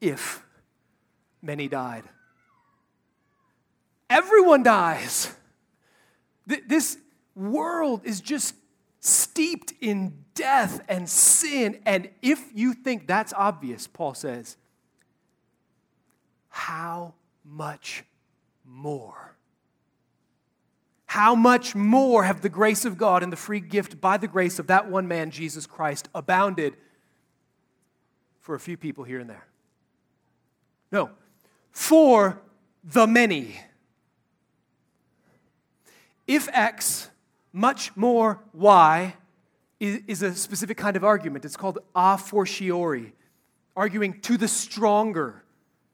If 0.00 0.42
many 1.40 1.68
died. 1.68 2.04
Everyone 4.10 4.62
dies. 4.62 5.34
This 6.46 6.98
world 7.34 8.02
is 8.04 8.20
just 8.20 8.54
steeped 9.00 9.72
in 9.80 10.24
death 10.34 10.80
and 10.88 11.08
sin. 11.08 11.80
And 11.86 12.10
if 12.20 12.44
you 12.54 12.74
think 12.74 13.06
that's 13.06 13.32
obvious, 13.32 13.86
Paul 13.86 14.14
says, 14.14 14.56
how 16.48 17.14
much 17.44 18.04
more? 18.64 19.36
How 21.12 21.34
much 21.34 21.74
more 21.74 22.24
have 22.24 22.40
the 22.40 22.48
grace 22.48 22.86
of 22.86 22.96
God 22.96 23.22
and 23.22 23.30
the 23.30 23.36
free 23.36 23.60
gift 23.60 24.00
by 24.00 24.16
the 24.16 24.26
grace 24.26 24.58
of 24.58 24.68
that 24.68 24.88
one 24.90 25.06
man, 25.06 25.30
Jesus 25.30 25.66
Christ, 25.66 26.08
abounded 26.14 26.74
for 28.40 28.54
a 28.54 28.58
few 28.58 28.78
people 28.78 29.04
here 29.04 29.18
and 29.18 29.28
there? 29.28 29.46
No, 30.90 31.10
for 31.70 32.40
the 32.82 33.06
many. 33.06 33.60
If 36.26 36.48
X, 36.50 37.10
much 37.52 37.94
more 37.94 38.40
Y 38.54 39.14
is, 39.80 40.22
a 40.22 40.34
specific 40.34 40.78
kind 40.78 40.96
of 40.96 41.04
argument. 41.04 41.44
It's 41.44 41.58
called 41.58 41.80
a 41.94 42.16
fortiori, 42.16 43.12
arguing 43.76 44.18
to 44.22 44.38
the 44.38 44.48
stronger 44.48 45.44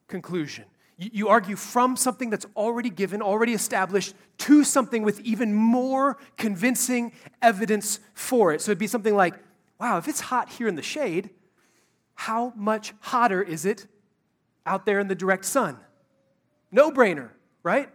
conclusion. 0.07 0.66
You 1.00 1.28
argue 1.28 1.54
from 1.54 1.96
something 1.96 2.28
that's 2.28 2.46
already 2.56 2.90
given, 2.90 3.22
already 3.22 3.52
established, 3.52 4.16
to 4.38 4.64
something 4.64 5.04
with 5.04 5.20
even 5.20 5.54
more 5.54 6.18
convincing 6.37 7.12
evidence 7.40 8.00
for 8.14 8.52
it. 8.52 8.61
So 8.61 8.72
it'd 8.72 8.80
be 8.80 8.88
something 8.88 9.14
like, 9.14 9.34
wow, 9.80 9.98
if 9.98 10.08
it's 10.08 10.18
hot 10.18 10.50
here 10.50 10.66
in 10.66 10.74
the 10.74 10.82
shade, 10.82 11.30
how 12.14 12.52
much 12.56 12.94
hotter 12.98 13.40
is 13.40 13.64
it 13.64 13.87
out 14.66 14.87
there 14.87 14.98
in 14.98 15.06
the 15.06 15.14
direct 15.14 15.44
sun? 15.44 15.78
No 16.72 16.90
brainer, 16.90 17.30
right? 17.62 17.88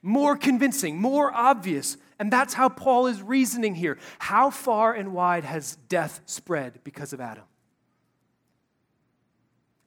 More 0.00 0.36
convincing, 0.36 1.00
more 1.00 1.34
obvious. 1.34 1.96
And 2.20 2.32
that's 2.32 2.54
how 2.54 2.68
Paul 2.68 3.08
is 3.08 3.20
reasoning 3.20 3.74
here. 3.74 3.98
How 4.20 4.50
far 4.50 4.92
and 4.92 5.12
wide 5.12 5.42
has 5.42 5.74
death 5.88 6.20
spread 6.26 6.78
because 6.84 7.12
of 7.12 7.20
Adam? 7.20 7.44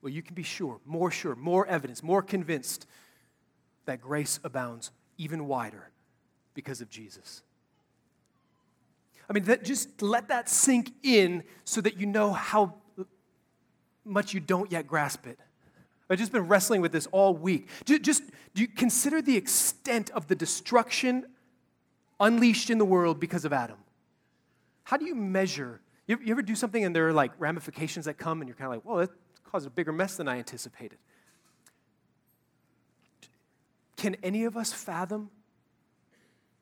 Well, 0.06 0.14
you 0.14 0.22
can 0.22 0.36
be 0.36 0.44
sure, 0.44 0.80
more 0.86 1.10
sure, 1.10 1.34
more 1.34 1.66
evidence, 1.66 2.04
more 2.04 2.22
convinced 2.22 2.86
that 3.88 4.02
grace 4.02 4.40
abounds 4.44 4.92
even 5.18 5.48
wider 5.48 5.90
because 6.54 6.80
of 6.80 6.92
Jesus. 6.92 7.42
I 9.28 9.34
mean, 9.34 9.46
that, 9.46 9.64
just 9.64 10.04
let 10.04 10.28
that 10.28 10.48
sink 10.48 10.92
in 11.02 11.44
so 11.64 11.82
that 11.82 12.00
you 12.00 12.06
know 12.06 12.32
how 12.34 12.76
much 14.04 14.32
you 14.32 14.40
don't 14.40 14.72
yet 14.72 14.86
grasp 14.86 15.26
it. 15.26 15.40
I've 16.08 16.20
just 16.20 16.32
been 16.32 16.48
wrestling 16.48 16.82
with 16.82 16.92
this 16.92 17.08
all 17.08 17.34
week. 17.34 17.68
Just, 17.86 18.04
just 18.04 18.24
do 18.54 18.62
you 18.62 18.68
consider 18.68 19.24
the 19.24 19.36
extent 19.36 20.12
of 20.12 20.28
the 20.28 20.36
destruction 20.36 21.26
unleashed 22.20 22.70
in 22.70 22.78
the 22.78 22.86
world 22.86 23.20
because 23.20 23.44
of 23.44 23.52
Adam? 23.52 23.78
How 24.84 24.98
do 24.98 25.06
you 25.06 25.16
measure? 25.16 25.82
You, 26.06 26.20
you 26.24 26.32
ever 26.32 26.44
do 26.44 26.54
something 26.54 26.86
and 26.86 26.96
there 26.96 27.08
are 27.08 27.14
like 27.14 27.32
ramifications 27.40 28.06
that 28.06 28.20
come 28.20 28.42
and 28.42 28.48
you're 28.48 28.56
kind 28.56 28.68
of 28.68 28.76
like, 28.76 28.86
well, 28.86 29.08
caused 29.50 29.68
a 29.68 29.70
bigger 29.70 29.92
mess 29.92 30.18
than 30.18 30.28
I 30.28 30.38
anticipated. 30.38 30.98
Can 33.96 34.16
any 34.22 34.44
of 34.44 34.58
us 34.58 34.74
fathom 34.74 35.30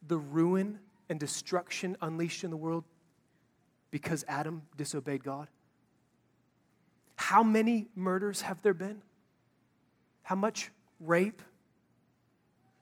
the 0.08 0.18
ruin 0.18 0.80
and 1.10 1.20
destruction 1.20 1.98
unleashed 2.02 2.44
in 2.44 2.52
the 2.52 2.58
world 2.58 2.84
because 3.92 4.24
Adam 4.28 4.64
disobeyed 4.78 5.24
God? 5.24 5.48
How 7.16 7.44
many 7.44 7.88
murders 7.96 8.42
have 8.42 8.62
there 8.62 8.74
been? 8.74 9.02
How 10.24 10.36
much 10.36 10.72
rape? 11.00 11.42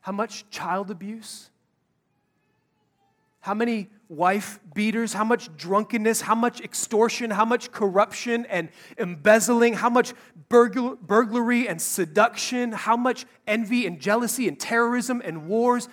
How 0.01 0.11
much 0.11 0.49
child 0.49 0.91
abuse? 0.91 1.49
How 3.39 3.53
many 3.53 3.89
wife 4.11 4.59
beaters? 4.73 5.13
How 5.13 5.23
much 5.23 5.55
drunkenness? 5.55 6.21
How 6.21 6.35
much 6.35 6.59
extortion? 6.59 7.31
How 7.31 7.45
much 7.45 7.71
corruption 7.71 8.45
and 8.49 8.69
embezzling? 8.97 9.73
How 9.73 9.89
much 9.89 10.13
burgl- 10.49 10.99
burglary 10.99 11.67
and 11.67 11.81
seduction? 11.81 12.73
How 12.73 12.97
much 12.97 13.25
envy 13.47 13.87
and 13.87 13.99
jealousy 13.99 14.47
and 14.49 14.59
terrorism 14.59 15.21
and 15.23 15.47
wars? 15.47 15.87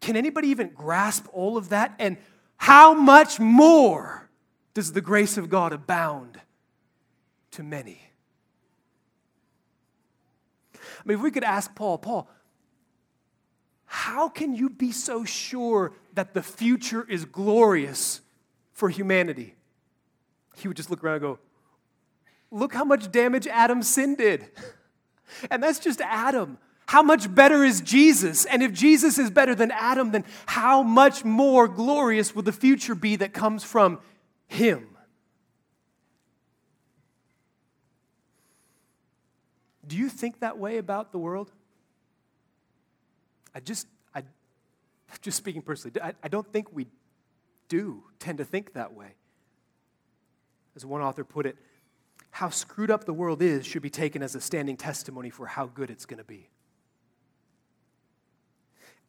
Can 0.00 0.16
anybody 0.16 0.48
even 0.48 0.68
grasp 0.68 1.26
all 1.32 1.56
of 1.56 1.70
that? 1.70 1.94
And 1.98 2.16
how 2.56 2.94
much 2.94 3.40
more 3.40 4.30
does 4.72 4.92
the 4.92 5.00
grace 5.00 5.36
of 5.36 5.50
God 5.50 5.72
abound 5.72 6.40
to 7.50 7.64
many? 7.64 8.00
I 10.74 11.02
mean, 11.04 11.18
if 11.18 11.24
we 11.24 11.30
could 11.30 11.44
ask 11.44 11.74
Paul, 11.74 11.98
Paul, 11.98 12.30
how 14.10 14.28
can 14.28 14.56
you 14.56 14.68
be 14.68 14.90
so 14.90 15.24
sure 15.24 15.92
that 16.14 16.34
the 16.34 16.42
future 16.42 17.06
is 17.08 17.24
glorious 17.24 18.20
for 18.72 18.88
humanity? 18.88 19.54
He 20.56 20.66
would 20.66 20.76
just 20.76 20.90
look 20.90 21.04
around 21.04 21.14
and 21.14 21.22
go, 21.22 21.38
Look 22.50 22.74
how 22.74 22.84
much 22.84 23.12
damage 23.12 23.46
Adam's 23.46 23.86
sin 23.86 24.16
did. 24.16 24.46
And 25.48 25.62
that's 25.62 25.78
just 25.78 26.00
Adam. 26.00 26.58
How 26.86 27.02
much 27.04 27.32
better 27.32 27.62
is 27.62 27.80
Jesus? 27.80 28.46
And 28.46 28.64
if 28.64 28.72
Jesus 28.72 29.16
is 29.16 29.30
better 29.30 29.54
than 29.54 29.70
Adam, 29.70 30.10
then 30.10 30.24
how 30.46 30.82
much 30.82 31.24
more 31.24 31.68
glorious 31.68 32.34
will 32.34 32.42
the 32.42 32.50
future 32.50 32.96
be 32.96 33.14
that 33.14 33.32
comes 33.32 33.62
from 33.62 34.00
him? 34.48 34.88
Do 39.86 39.96
you 39.96 40.08
think 40.08 40.40
that 40.40 40.58
way 40.58 40.78
about 40.78 41.12
the 41.12 41.18
world? 41.18 41.52
I 43.54 43.60
just, 43.60 43.86
just 45.20 45.36
speaking 45.36 45.62
personally, 45.62 46.00
I, 46.00 46.14
I 46.22 46.28
don't 46.28 46.46
think 46.52 46.72
we 46.72 46.86
do 47.68 48.02
tend 48.18 48.38
to 48.38 48.44
think 48.44 48.74
that 48.74 48.92
way. 48.92 49.14
As 50.76 50.86
one 50.86 51.00
author 51.00 51.24
put 51.24 51.46
it, 51.46 51.56
how 52.30 52.48
screwed 52.48 52.90
up 52.90 53.04
the 53.04 53.12
world 53.12 53.42
is 53.42 53.66
should 53.66 53.82
be 53.82 53.90
taken 53.90 54.22
as 54.22 54.34
a 54.34 54.40
standing 54.40 54.76
testimony 54.76 55.30
for 55.30 55.46
how 55.46 55.66
good 55.66 55.90
it's 55.90 56.06
going 56.06 56.18
to 56.18 56.24
be. 56.24 56.48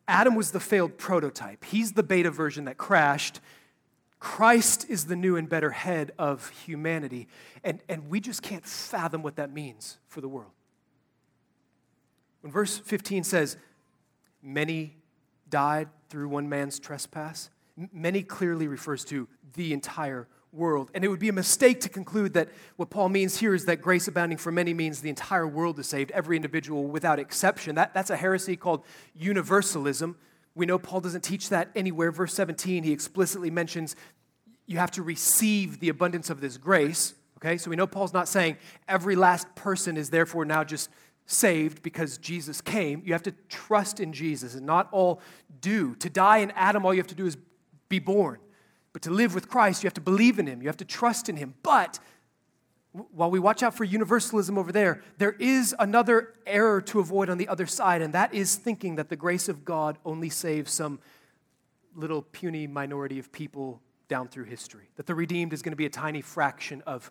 Adam 0.08 0.36
was 0.36 0.52
the 0.52 0.60
failed 0.60 0.98
prototype. 0.98 1.64
He's 1.64 1.94
the 1.94 2.04
beta 2.04 2.32
version 2.32 2.66
that 2.66 2.78
crashed. 2.78 3.40
Christ 4.20 4.90
is 4.90 5.06
the 5.06 5.16
new 5.16 5.36
and 5.36 5.48
better 5.48 5.72
head 5.72 6.12
of 6.18 6.50
humanity. 6.66 7.28
And, 7.64 7.82
and 7.88 8.10
we 8.10 8.20
just 8.20 8.42
can't 8.42 8.66
fathom 8.66 9.24
what 9.24 9.36
that 9.38 9.54
means 9.54 10.00
for 10.08 10.22
the 10.22 10.28
world. 10.28 10.52
When 12.42 12.52
verse 12.52 12.78
15 12.78 13.24
says, 13.24 13.58
many 14.42 14.96
died 15.52 15.90
through 16.10 16.30
one 16.30 16.50
man's 16.50 16.80
trespass. 16.80 17.52
Many 17.94 18.24
clearly 18.24 18.68
refers 18.68 19.06
to 19.06 19.28
the 19.54 19.74
entire 19.74 20.28
world. 20.52 20.92
And 20.94 21.06
it 21.06 21.08
would 21.08 21.20
be 21.20 21.30
a 21.30 21.34
mistake 21.34 21.80
to 21.82 21.90
conclude 21.90 22.34
that 22.34 22.50
what 22.76 22.90
Paul 22.90 23.10
means 23.10 23.38
here 23.38 23.54
is 23.54 23.66
that 23.66 23.82
grace 23.82 24.08
abounding 24.08 24.38
for 24.38 24.52
many 24.52 24.74
means 24.74 25.02
the 25.02 25.10
entire 25.10 25.48
world 25.48 25.80
is 25.80 25.88
saved, 25.88 26.12
every 26.12 26.36
individual 26.36 26.88
without 26.88 27.20
exception. 27.20 27.76
That, 27.76 27.94
that's 27.94 28.10
a 28.10 28.18
heresy 28.18 28.56
called 28.56 28.84
universalism. 29.16 30.18
We 30.56 30.66
know 30.66 30.78
Paul 30.78 31.02
doesn't 31.02 31.22
teach 31.22 31.50
that 31.50 31.70
anywhere. 31.76 32.12
Verse 32.12 32.34
17, 32.34 32.84
he 32.84 32.92
explicitly 32.92 33.50
mentions 33.50 33.96
you 34.68 34.78
have 34.78 34.92
to 34.92 35.04
receive 35.04 35.80
the 35.80 35.90
abundance 35.90 36.30
of 36.30 36.42
this 36.42 36.58
grace. 36.58 37.14
Okay, 37.38 37.58
so 37.58 37.70
we 37.70 37.76
know 37.76 37.88
Paul's 37.88 38.14
not 38.14 38.28
saying 38.28 38.58
every 38.88 39.16
last 39.16 39.54
person 39.56 39.98
is 39.98 40.10
therefore 40.10 40.46
now 40.46 40.64
just 40.64 40.90
saved 41.32 41.82
because 41.82 42.18
Jesus 42.18 42.62
came. 42.62 43.02
You 43.06 43.14
have 43.14 43.24
to 43.24 43.34
trust 43.50 44.00
in 44.00 44.14
Jesus, 44.14 44.56
and 44.56 44.66
not 44.66 44.88
all 44.92 45.22
do. 45.60 45.96
To 45.96 46.10
die 46.10 46.38
in 46.38 46.52
Adam, 46.52 46.86
all 46.86 46.94
you 46.94 47.00
have 47.00 47.08
to 47.08 47.16
do 47.16 47.26
is 47.26 47.38
be 47.90 48.00
born. 48.00 48.40
But 48.94 49.02
to 49.04 49.10
live 49.10 49.34
with 49.34 49.50
Christ, 49.50 49.84
you 49.84 49.88
have 49.88 49.94
to 49.96 50.02
believe 50.02 50.40
in 50.40 50.48
Him, 50.48 50.62
you 50.62 50.68
have 50.68 50.78
to 50.78 50.86
trust 50.86 51.30
in 51.30 51.38
Him. 51.38 51.54
But 51.64 52.00
while 52.92 53.32
we 53.32 53.40
watch 53.40 53.64
out 53.64 53.74
for 53.74 53.86
universalism 53.86 54.58
over 54.58 54.72
there, 54.72 55.02
there 55.18 55.32
is 55.40 55.74
another 55.80 56.34
error 56.46 56.82
to 56.82 57.00
avoid 57.00 57.30
on 57.30 57.38
the 57.38 57.48
other 57.48 57.66
side, 57.66 58.02
and 58.02 58.14
that 58.14 58.34
is 58.34 58.56
thinking 58.56 58.96
that 58.98 59.08
the 59.08 59.16
grace 59.16 59.48
of 59.48 59.64
God 59.64 59.98
only 60.04 60.30
saves 60.30 60.74
some 60.74 61.00
little 61.96 62.22
puny 62.22 62.68
minority 62.68 63.18
of 63.18 63.32
people 63.32 63.82
down 64.10 64.28
through 64.28 64.44
history, 64.44 64.90
that 64.98 65.06
the 65.06 65.16
redeemed 65.16 65.54
is 65.54 65.62
going 65.62 65.72
to 65.72 65.78
be 65.78 65.86
a 65.86 65.90
tiny 65.90 66.20
fraction 66.20 66.84
of 66.86 67.10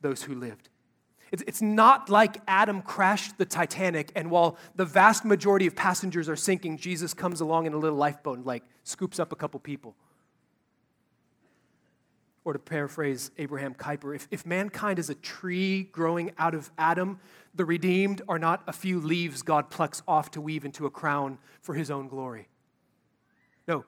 those 0.00 0.22
who 0.22 0.34
lived. 0.34 0.70
It's, 1.32 1.42
it's 1.46 1.62
not 1.62 2.08
like 2.10 2.38
Adam 2.48 2.82
crashed 2.82 3.38
the 3.38 3.44
Titanic, 3.44 4.10
and 4.16 4.30
while 4.30 4.56
the 4.74 4.84
vast 4.84 5.24
majority 5.24 5.66
of 5.66 5.76
passengers 5.76 6.28
are 6.28 6.36
sinking, 6.36 6.76
Jesus 6.76 7.14
comes 7.14 7.40
along 7.40 7.66
in 7.66 7.72
a 7.72 7.78
little 7.78 7.98
lifeboat 7.98 8.38
and 8.38 8.46
like 8.46 8.64
scoops 8.82 9.20
up 9.20 9.32
a 9.32 9.36
couple 9.36 9.60
people. 9.60 9.94
Or 12.44 12.54
to 12.54 12.58
paraphrase 12.58 13.30
Abraham 13.38 13.74
Kuyper, 13.74 14.16
if, 14.16 14.26
if 14.30 14.44
mankind 14.44 14.98
is 14.98 15.10
a 15.10 15.14
tree 15.14 15.84
growing 15.84 16.32
out 16.38 16.54
of 16.54 16.70
Adam, 16.78 17.20
the 17.54 17.64
redeemed 17.64 18.22
are 18.28 18.38
not 18.38 18.62
a 18.66 18.72
few 18.72 18.98
leaves 18.98 19.42
God 19.42 19.70
plucks 19.70 20.02
off 20.08 20.30
to 20.32 20.40
weave 20.40 20.64
into 20.64 20.86
a 20.86 20.90
crown 20.90 21.38
for 21.60 21.74
his 21.74 21.90
own 21.90 22.08
glory. 22.08 22.48
No, 23.68 23.84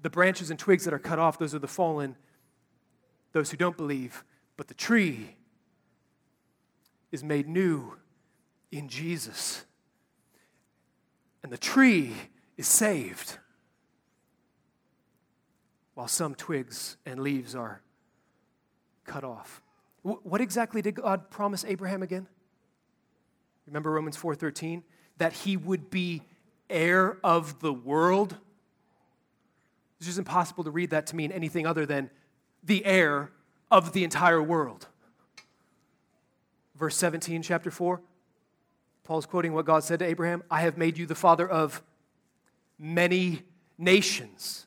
the 0.00 0.08
branches 0.08 0.50
and 0.50 0.58
twigs 0.58 0.84
that 0.84 0.94
are 0.94 0.98
cut 0.98 1.18
off, 1.18 1.38
those 1.38 1.54
are 1.54 1.58
the 1.58 1.66
fallen, 1.66 2.16
those 3.32 3.50
who 3.50 3.56
don't 3.58 3.76
believe. 3.76 4.24
But 4.56 4.68
the 4.68 4.74
tree 4.74 5.35
is 7.12 7.22
made 7.22 7.48
new 7.48 7.96
in 8.70 8.88
Jesus. 8.88 9.64
And 11.42 11.52
the 11.52 11.58
tree 11.58 12.12
is 12.56 12.66
saved 12.66 13.38
while 15.94 16.08
some 16.08 16.34
twigs 16.34 16.96
and 17.06 17.20
leaves 17.20 17.54
are 17.54 17.80
cut 19.04 19.24
off. 19.24 19.62
What 20.02 20.40
exactly 20.40 20.82
did 20.82 20.94
God 20.94 21.30
promise 21.30 21.64
Abraham 21.64 22.02
again? 22.02 22.28
Remember 23.66 23.90
Romans 23.90 24.16
4:13 24.16 24.84
that 25.18 25.32
he 25.32 25.56
would 25.56 25.90
be 25.90 26.22
heir 26.68 27.18
of 27.24 27.60
the 27.60 27.72
world. 27.72 28.36
It's 29.98 30.06
just 30.06 30.18
impossible 30.18 30.64
to 30.64 30.70
read 30.70 30.90
that 30.90 31.06
to 31.08 31.16
mean 31.16 31.32
anything 31.32 31.66
other 31.66 31.86
than 31.86 32.10
the 32.62 32.84
heir 32.84 33.32
of 33.70 33.92
the 33.92 34.04
entire 34.04 34.42
world. 34.42 34.88
Verse 36.78 36.96
17, 36.96 37.42
chapter 37.42 37.70
4, 37.70 38.00
Paul's 39.04 39.26
quoting 39.26 39.52
what 39.52 39.64
God 39.64 39.82
said 39.82 39.98
to 40.00 40.04
Abraham 40.04 40.42
I 40.50 40.60
have 40.60 40.76
made 40.76 40.98
you 40.98 41.06
the 41.06 41.14
father 41.14 41.48
of 41.48 41.82
many 42.78 43.42
nations. 43.78 44.65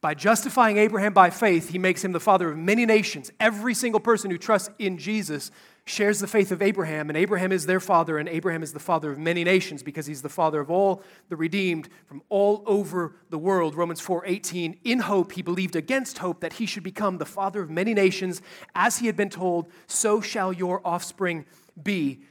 By 0.00 0.14
justifying 0.14 0.78
Abraham 0.78 1.12
by 1.12 1.28
faith, 1.28 1.70
he 1.70 1.78
makes 1.78 2.02
him 2.02 2.12
the 2.12 2.20
father 2.20 2.50
of 2.50 2.56
many 2.56 2.86
nations. 2.86 3.30
Every 3.38 3.74
single 3.74 4.00
person 4.00 4.30
who 4.30 4.38
trusts 4.38 4.70
in 4.78 4.96
Jesus 4.96 5.50
shares 5.84 6.20
the 6.20 6.26
faith 6.26 6.52
of 6.52 6.62
Abraham, 6.62 7.10
and 7.10 7.18
Abraham 7.18 7.52
is 7.52 7.66
their 7.66 7.80
father, 7.80 8.16
and 8.16 8.28
Abraham 8.28 8.62
is 8.62 8.72
the 8.72 8.78
father 8.78 9.10
of 9.10 9.18
many 9.18 9.44
nations 9.44 9.82
because 9.82 10.06
he's 10.06 10.22
the 10.22 10.28
father 10.30 10.60
of 10.60 10.70
all 10.70 11.02
the 11.28 11.36
redeemed 11.36 11.90
from 12.06 12.22
all 12.30 12.62
over 12.64 13.16
the 13.28 13.38
world. 13.38 13.74
Romans 13.74 14.00
4:18, 14.00 14.78
in 14.84 15.00
hope 15.00 15.32
he 15.32 15.42
believed 15.42 15.76
against 15.76 16.18
hope 16.18 16.40
that 16.40 16.54
he 16.54 16.66
should 16.66 16.82
become 16.82 17.18
the 17.18 17.26
father 17.26 17.60
of 17.60 17.68
many 17.68 17.92
nations, 17.92 18.40
as 18.74 18.98
he 18.98 19.06
had 19.06 19.16
been 19.16 19.30
told, 19.30 19.70
so 19.86 20.22
shall 20.22 20.52
your 20.52 20.80
offspring 20.82 21.44
be. 21.82 22.22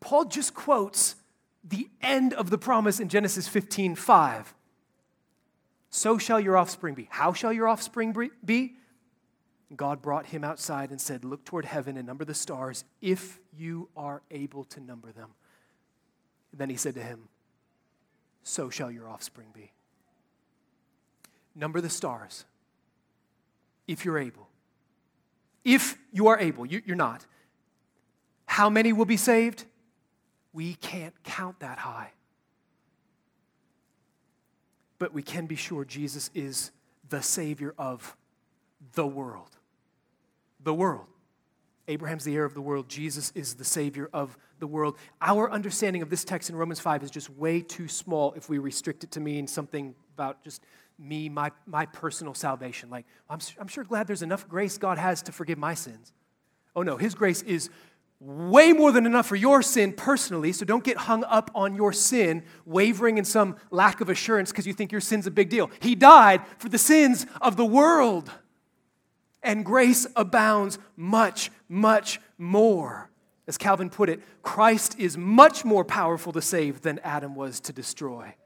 Paul 0.00 0.24
just 0.24 0.54
quotes 0.54 1.14
the 1.62 1.88
end 2.00 2.34
of 2.34 2.50
the 2.50 2.58
promise 2.58 2.98
in 2.98 3.08
Genesis 3.08 3.46
15:5. 3.46 4.54
So 5.92 6.16
shall 6.16 6.40
your 6.40 6.56
offspring 6.56 6.94
be. 6.94 7.06
How 7.10 7.34
shall 7.34 7.52
your 7.52 7.68
offspring 7.68 8.16
be? 8.42 8.76
God 9.76 10.00
brought 10.00 10.24
him 10.24 10.42
outside 10.42 10.90
and 10.90 10.98
said, 10.98 11.22
Look 11.22 11.44
toward 11.44 11.66
heaven 11.66 11.98
and 11.98 12.06
number 12.06 12.24
the 12.24 12.34
stars 12.34 12.84
if 13.02 13.38
you 13.54 13.90
are 13.94 14.22
able 14.30 14.64
to 14.64 14.80
number 14.80 15.12
them. 15.12 15.28
And 16.50 16.60
then 16.60 16.70
he 16.70 16.76
said 16.76 16.94
to 16.94 17.02
him, 17.02 17.28
So 18.42 18.70
shall 18.70 18.90
your 18.90 19.06
offspring 19.06 19.48
be. 19.52 19.70
Number 21.54 21.82
the 21.82 21.90
stars 21.90 22.46
if 23.86 24.06
you're 24.06 24.18
able. 24.18 24.48
If 25.62 25.98
you 26.10 26.28
are 26.28 26.38
able, 26.38 26.64
you're 26.64 26.96
not. 26.96 27.26
How 28.46 28.70
many 28.70 28.94
will 28.94 29.04
be 29.04 29.18
saved? 29.18 29.66
We 30.54 30.74
can't 30.74 31.14
count 31.22 31.60
that 31.60 31.78
high 31.78 32.12
but 35.02 35.12
we 35.12 35.20
can 35.20 35.46
be 35.46 35.56
sure 35.56 35.84
Jesus 35.84 36.30
is 36.32 36.70
the 37.08 37.20
Savior 37.20 37.74
of 37.76 38.16
the 38.92 39.04
world. 39.04 39.50
The 40.62 40.72
world. 40.72 41.06
Abraham's 41.88 42.22
the 42.22 42.36
heir 42.36 42.44
of 42.44 42.54
the 42.54 42.60
world. 42.60 42.88
Jesus 42.88 43.32
is 43.34 43.54
the 43.54 43.64
Savior 43.64 44.08
of 44.12 44.38
the 44.60 44.68
world. 44.68 44.96
Our 45.20 45.50
understanding 45.50 46.02
of 46.02 46.08
this 46.08 46.22
text 46.22 46.50
in 46.50 46.54
Romans 46.54 46.78
5 46.78 47.02
is 47.02 47.10
just 47.10 47.30
way 47.30 47.62
too 47.62 47.88
small 47.88 48.32
if 48.34 48.48
we 48.48 48.58
restrict 48.58 49.02
it 49.02 49.10
to 49.10 49.20
mean 49.20 49.48
something 49.48 49.96
about 50.14 50.44
just 50.44 50.62
me, 51.00 51.28
my, 51.28 51.50
my 51.66 51.86
personal 51.86 52.32
salvation. 52.32 52.88
Like, 52.88 53.04
I'm, 53.28 53.40
I'm 53.58 53.66
sure 53.66 53.82
glad 53.82 54.06
there's 54.06 54.22
enough 54.22 54.46
grace 54.46 54.78
God 54.78 54.98
has 54.98 55.20
to 55.22 55.32
forgive 55.32 55.58
my 55.58 55.74
sins. 55.74 56.12
Oh 56.76 56.82
no, 56.82 56.96
His 56.96 57.16
grace 57.16 57.42
is 57.42 57.70
way 58.24 58.72
more 58.72 58.92
than 58.92 59.04
enough 59.04 59.26
for 59.26 59.36
your 59.36 59.62
sin 59.62 59.92
personally, 59.92 60.52
so 60.52 60.64
don't 60.64 60.84
get 60.84 60.96
hung 60.96 61.24
up 61.24 61.50
on 61.54 61.74
your 61.74 61.92
sin, 61.92 62.44
wavering 62.64 63.18
in 63.18 63.24
some 63.24 63.56
lack 63.70 64.00
of 64.00 64.08
assurance 64.08 64.52
because 64.52 64.66
you 64.66 64.72
think 64.72 64.92
your 64.92 65.00
sin's 65.00 65.26
a 65.26 65.30
big 65.30 65.48
deal. 65.48 65.70
He 65.80 65.94
died 65.94 66.42
for 66.58 66.68
the 66.68 66.78
sins 66.78 67.26
of 67.40 67.56
the 67.56 67.64
world. 67.64 68.30
And 69.42 69.64
grace 69.64 70.06
abounds 70.14 70.78
much, 70.96 71.50
much 71.68 72.20
more. 72.38 73.10
As 73.48 73.58
Calvin 73.58 73.90
put 73.90 74.08
it, 74.08 74.20
Christ 74.42 75.00
is 75.00 75.16
much 75.16 75.64
more 75.64 75.84
powerful 75.84 76.32
to 76.32 76.40
save 76.40 76.82
than 76.82 77.00
Adam 77.00 77.34
was 77.34 77.58
to 77.60 77.72
destroy. 77.72 78.36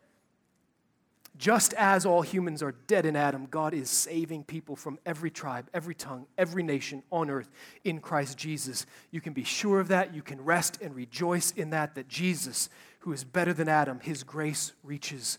Just 1.38 1.74
as 1.74 2.06
all 2.06 2.22
humans 2.22 2.62
are 2.62 2.72
dead 2.86 3.04
in 3.04 3.14
Adam, 3.14 3.46
God 3.50 3.74
is 3.74 3.90
saving 3.90 4.44
people 4.44 4.74
from 4.74 4.98
every 5.04 5.30
tribe, 5.30 5.68
every 5.74 5.94
tongue, 5.94 6.26
every 6.38 6.62
nation 6.62 7.02
on 7.12 7.28
earth 7.28 7.50
in 7.84 8.00
Christ 8.00 8.38
Jesus. 8.38 8.86
You 9.10 9.20
can 9.20 9.34
be 9.34 9.44
sure 9.44 9.80
of 9.80 9.88
that. 9.88 10.14
You 10.14 10.22
can 10.22 10.42
rest 10.42 10.80
and 10.80 10.94
rejoice 10.94 11.50
in 11.50 11.70
that, 11.70 11.94
that 11.94 12.08
Jesus, 12.08 12.70
who 13.00 13.12
is 13.12 13.22
better 13.22 13.52
than 13.52 13.68
Adam, 13.68 14.00
his 14.00 14.22
grace 14.22 14.72
reaches 14.82 15.38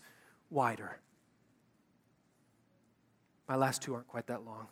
wider. 0.50 0.98
My 3.48 3.56
last 3.56 3.82
two 3.82 3.94
aren't 3.94 4.08
quite 4.08 4.28
that 4.28 4.44
long. 4.44 4.68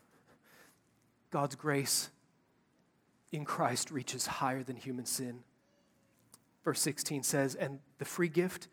God's 1.30 1.56
grace 1.56 2.10
in 3.32 3.44
Christ 3.44 3.90
reaches 3.90 4.26
higher 4.26 4.62
than 4.62 4.76
human 4.76 5.06
sin. 5.06 5.40
Verse 6.64 6.80
16 6.80 7.22
says, 7.22 7.54
And 7.54 7.80
the 7.98 8.04
free 8.04 8.28
gift 8.28 8.68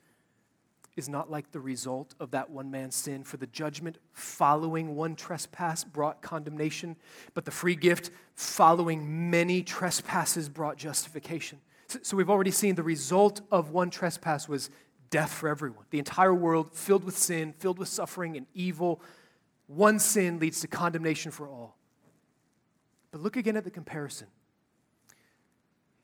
is 0.95 1.09
not 1.09 1.31
like 1.31 1.51
the 1.51 1.59
result 1.59 2.13
of 2.19 2.31
that 2.31 2.49
one 2.49 2.69
man's 2.69 2.95
sin, 2.95 3.23
for 3.23 3.37
the 3.37 3.47
judgment 3.47 3.97
following 4.11 4.95
one 4.95 5.15
trespass 5.15 5.83
brought 5.83 6.21
condemnation, 6.21 6.95
but 7.33 7.45
the 7.45 7.51
free 7.51 7.75
gift 7.75 8.11
following 8.35 9.29
many 9.29 9.63
trespasses 9.63 10.49
brought 10.49 10.77
justification. 10.77 11.59
So, 11.87 11.99
so, 12.01 12.17
we've 12.17 12.29
already 12.29 12.51
seen 12.51 12.75
the 12.75 12.83
result 12.83 13.41
of 13.51 13.71
one 13.71 13.89
trespass 13.89 14.47
was 14.47 14.69
death 15.09 15.31
for 15.31 15.49
everyone. 15.49 15.85
The 15.89 15.99
entire 15.99 16.33
world 16.33 16.73
filled 16.73 17.03
with 17.03 17.17
sin, 17.17 17.53
filled 17.53 17.77
with 17.77 17.87
suffering 17.87 18.37
and 18.37 18.47
evil. 18.53 19.01
One 19.67 19.99
sin 19.99 20.39
leads 20.39 20.61
to 20.61 20.67
condemnation 20.67 21.31
for 21.31 21.47
all. 21.47 21.77
But 23.11 23.21
look 23.21 23.37
again 23.37 23.55
at 23.55 23.63
the 23.63 23.71
comparison. 23.71 24.27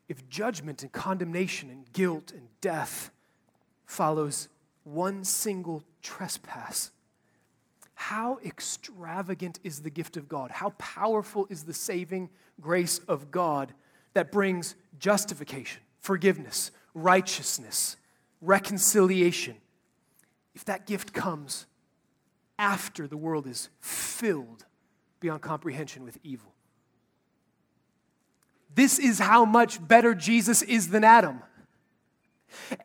If 0.08 0.28
judgment 0.30 0.84
and 0.84 0.92
condemnation 0.92 1.70
and 1.70 1.92
guilt 1.92 2.32
and 2.32 2.50
death 2.62 3.12
follows 3.86 4.48
one 4.94 5.24
single 5.24 5.84
trespass. 6.02 6.92
How 7.94 8.40
extravagant 8.46 9.60
is 9.64 9.82
the 9.82 9.90
gift 9.90 10.18
of 10.18 10.30
God? 10.30 10.52
How 10.52 10.70
powerful 10.78 11.48
is 11.50 11.64
the 11.64 11.74
saving 11.74 12.30
grace 12.62 13.00
of 13.08 13.30
God 13.32 13.74
that 14.14 14.32
brings 14.32 14.76
justification, 15.00 15.82
forgiveness, 16.00 16.72
righteousness, 16.94 17.98
reconciliation? 18.42 19.58
If 20.56 20.66
that 20.66 20.88
gift 20.88 21.14
comes 21.14 21.66
after 22.58 23.08
the 23.08 23.18
world 23.18 23.48
is 23.48 23.70
filled 23.80 24.66
beyond 25.20 25.42
comprehension 25.42 26.04
with 26.04 26.18
evil. 26.24 26.54
This 28.76 29.00
is 29.00 29.20
how 29.20 29.46
much 29.46 29.86
better 29.86 30.14
Jesus 30.14 30.62
is 30.62 30.90
than 30.90 31.04
Adam. 31.04 31.42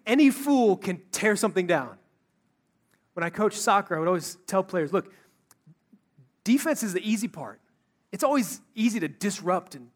Any 0.07 0.31
fool 0.31 0.77
can 0.77 1.01
tear 1.13 1.37
something 1.37 1.67
down. 1.67 1.97
When 3.15 3.25
I 3.25 3.31
coach 3.31 3.57
soccer, 3.57 3.97
I 3.97 3.99
would 3.99 4.09
always 4.09 4.37
tell 4.47 4.63
players 4.63 4.93
look, 4.93 5.13
defense 6.43 6.83
is 6.83 6.93
the 6.93 7.09
easy 7.09 7.29
part. 7.29 7.61
It's 8.13 8.25
always 8.25 8.61
easy 8.75 9.01
to 9.01 9.09
disrupt 9.09 9.75
and 9.75 9.91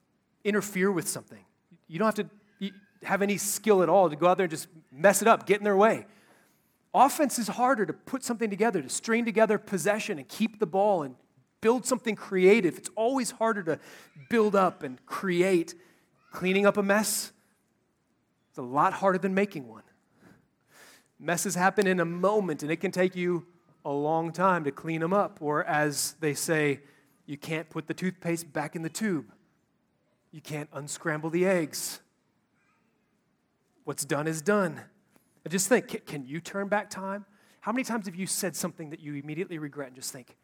interfere 0.45 0.91
with 0.91 1.09
something. 1.09 1.45
You 1.87 1.99
don't 1.99 2.17
have 2.17 2.27
to 2.27 2.71
have 3.05 3.23
any 3.23 3.37
skill 3.37 3.83
at 3.83 3.89
all 3.89 4.11
to 4.11 4.17
go 4.17 4.27
out 4.27 4.37
there 4.37 4.45
and 4.45 4.51
just 4.51 4.69
mess 4.91 5.23
it 5.23 5.29
up, 5.29 5.47
get 5.47 5.59
in 5.59 5.65
their 5.65 5.77
way. 5.77 6.07
Offense 6.95 7.39
is 7.39 7.49
harder 7.49 7.87
to 7.87 7.93
put 7.93 8.25
something 8.25 8.51
together, 8.51 8.83
to 8.83 8.89
string 8.89 9.25
together 9.25 9.59
possession 9.59 10.19
and 10.19 10.27
keep 10.27 10.59
the 10.59 10.67
ball 10.67 11.03
and 11.03 11.15
build 11.61 11.87
something 11.87 12.17
creative. 12.17 12.79
It's 12.79 12.91
always 12.97 13.33
harder 13.33 13.63
to 13.65 13.79
build 14.31 14.57
up 14.57 14.83
and 14.83 15.05
create. 15.07 15.75
Cleaning 16.33 16.67
up 16.67 16.77
a 16.77 16.83
mess, 16.83 17.33
it's 18.59 18.65
a 18.65 18.75
lot 18.75 18.93
harder 18.93 19.19
than 19.19 19.35
making 19.35 19.69
one. 19.69 19.85
Messes 21.21 21.55
happen 21.55 21.87
in 21.87 22.01
a 22.01 22.05
moment, 22.05 22.65
and 22.65 22.73
it 22.73 22.79
can 22.79 22.91
take 22.91 23.15
you 23.15 23.47
a 23.85 23.93
long 23.93 24.33
time 24.33 24.65
to 24.65 24.73
clean 24.73 25.01
them 25.01 25.13
up. 25.13 25.39
Or 25.41 25.63
as 25.63 26.17
they 26.19 26.35
say, 26.35 26.81
you 27.25 27.37
can't 27.37 27.71
put 27.71 27.87
the 27.87 27.95
toothpaste 27.95 28.53
back 28.53 28.75
in 28.75 28.83
the 28.83 28.89
tube, 28.89 29.27
you 30.33 30.41
can't 30.41 30.69
unscramble 30.73 31.31
the 31.31 31.47
eggs. 31.47 32.01
What's 33.85 34.05
done 34.05 34.27
is 34.27 34.43
done. 34.43 34.81
Just 35.49 35.69
think, 35.69 36.05
can 36.05 36.27
you 36.27 36.41
turn 36.41 36.67
back 36.67 36.91
time? 36.91 37.27
How 37.61 37.71
many 37.71 37.85
times 37.85 38.07
have 38.07 38.17
you 38.17 38.27
said 38.27 38.57
something 38.57 38.91
that 38.91 38.99
you 38.99 39.15
immediately 39.15 39.59
regret 39.59 39.87
and 39.87 39.97
just 39.97 40.13
think, 40.13 40.37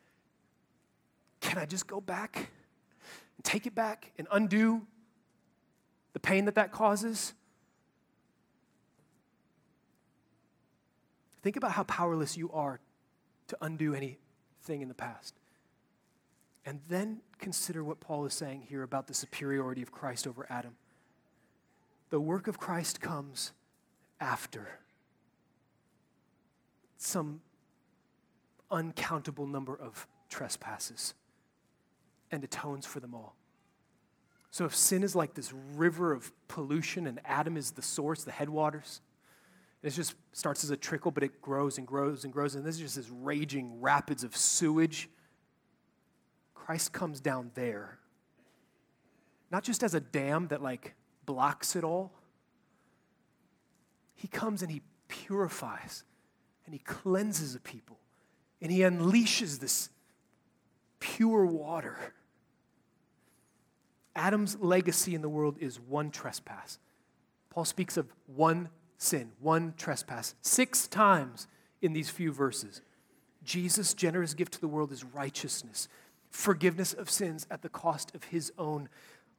can 1.41 1.59
I 1.59 1.67
just 1.67 1.89
go 1.89 2.01
back 2.01 2.37
and 2.37 3.45
take 3.45 3.67
it 3.67 3.75
back 3.75 4.13
and 4.19 4.29
undo 4.31 4.87
the 6.13 6.21
pain 6.21 6.45
that 6.45 6.55
that 6.55 6.71
causes? 6.71 7.35
Think 11.45 11.57
about 11.59 11.73
how 11.73 11.83
powerless 11.83 12.39
you 12.39 12.51
are 12.53 12.81
to 13.49 13.59
undo 13.61 13.93
anything 13.93 14.81
in 14.81 14.89
the 14.89 14.95
past. 14.95 15.35
And 16.65 16.81
then 16.89 17.21
consider 17.39 17.85
what 17.85 18.01
Paul 18.01 18.25
is 18.25 18.33
saying 18.33 18.63
here 18.71 18.83
about 18.83 19.09
the 19.09 19.13
superiority 19.13 19.83
of 19.83 19.93
Christ 19.93 20.27
over 20.27 20.47
Adam. 20.49 20.77
The 22.09 22.19
work 22.19 22.49
of 22.49 22.59
Christ 22.59 23.03
comes 23.03 23.53
after 24.19 24.81
some 26.97 27.43
uncountable 28.71 29.47
number 29.47 29.77
of 29.77 30.07
trespasses 30.31 31.13
and 32.33 32.43
atones 32.43 32.87
for 32.87 33.01
them 33.01 33.15
all. 33.15 33.37
So 34.51 34.65
if 34.65 34.75
sin 34.75 35.03
is 35.03 35.15
like 35.15 35.35
this 35.35 35.53
river 35.53 36.15
of 36.15 36.33
pollution 36.49 37.07
and 37.07 37.21
Adam 37.23 37.59
is 37.59 37.73
the 37.73 37.83
source, 37.83 38.25
the 38.25 38.33
headwaters, 38.33 39.03
it 39.85 39.91
just 39.91 40.15
starts 40.33 40.65
as 40.65 40.71
a 40.71 40.79
trickle, 40.79 41.11
but 41.11 41.23
it 41.23 41.43
grows 41.43 41.77
and 41.77 41.87
grows 41.87 42.25
and 42.25 42.33
grows. 42.33 42.55
And 42.55 42.65
this 42.65 42.77
is 42.77 42.81
just 42.81 42.97
this 42.97 43.11
raging 43.11 43.83
rapids 43.83 44.25
of 44.25 44.35
sewage. 44.35 45.11
Christ 46.55 46.95
comes 46.95 47.21
down 47.21 47.51
there, 47.55 47.99
not 49.51 49.63
just 49.63 49.83
as 49.83 49.95
a 49.95 50.01
dam 50.01 50.49
that 50.49 50.63
like 50.63 50.95
blocks 51.27 51.77
it 51.77 51.85
all. 51.85 52.13
He 54.15 54.27
comes 54.27 54.63
and 54.63 54.71
he 54.73 54.81
purifies 55.07 56.05
and 56.65 56.75
he 56.75 56.79
cleanses 56.79 57.55
a 57.55 57.61
people 57.61 57.99
and 58.63 58.73
he 58.73 58.79
unleashes 58.79 59.61
this 59.61 59.91
pure 60.99 61.45
water. 61.45 61.99
Adam's 64.17 64.57
legacy 64.59 65.15
in 65.15 65.21
the 65.21 65.29
world 65.29 65.59
is 65.61 65.79
one 65.79 66.11
trespass. 66.11 66.79
Paul 67.51 67.67
speaks 67.67 67.99
of 67.99 68.11
one 68.27 68.71
sin, 69.05 69.33
one 69.41 69.75
trespass, 69.77 70.35
six 70.43 70.87
times 70.87 71.47
in 71.83 71.93
these 71.93 72.11
few 72.11 72.33
verses. 72.33 72.81
Jesus' 73.45 73.95
generous 73.95 74.35
gift 74.35 74.55
to 74.55 74.61
the 74.61 74.69
world 74.69 74.91
is 74.91 75.05
righteousness, 75.05 75.89
forgiveness 76.31 76.95
of 76.95 77.11
sins 77.11 77.47
at 77.51 77.63
the 77.63 77.69
cost 77.69 78.15
of 78.15 78.25
his 78.25 78.53
own 78.59 78.89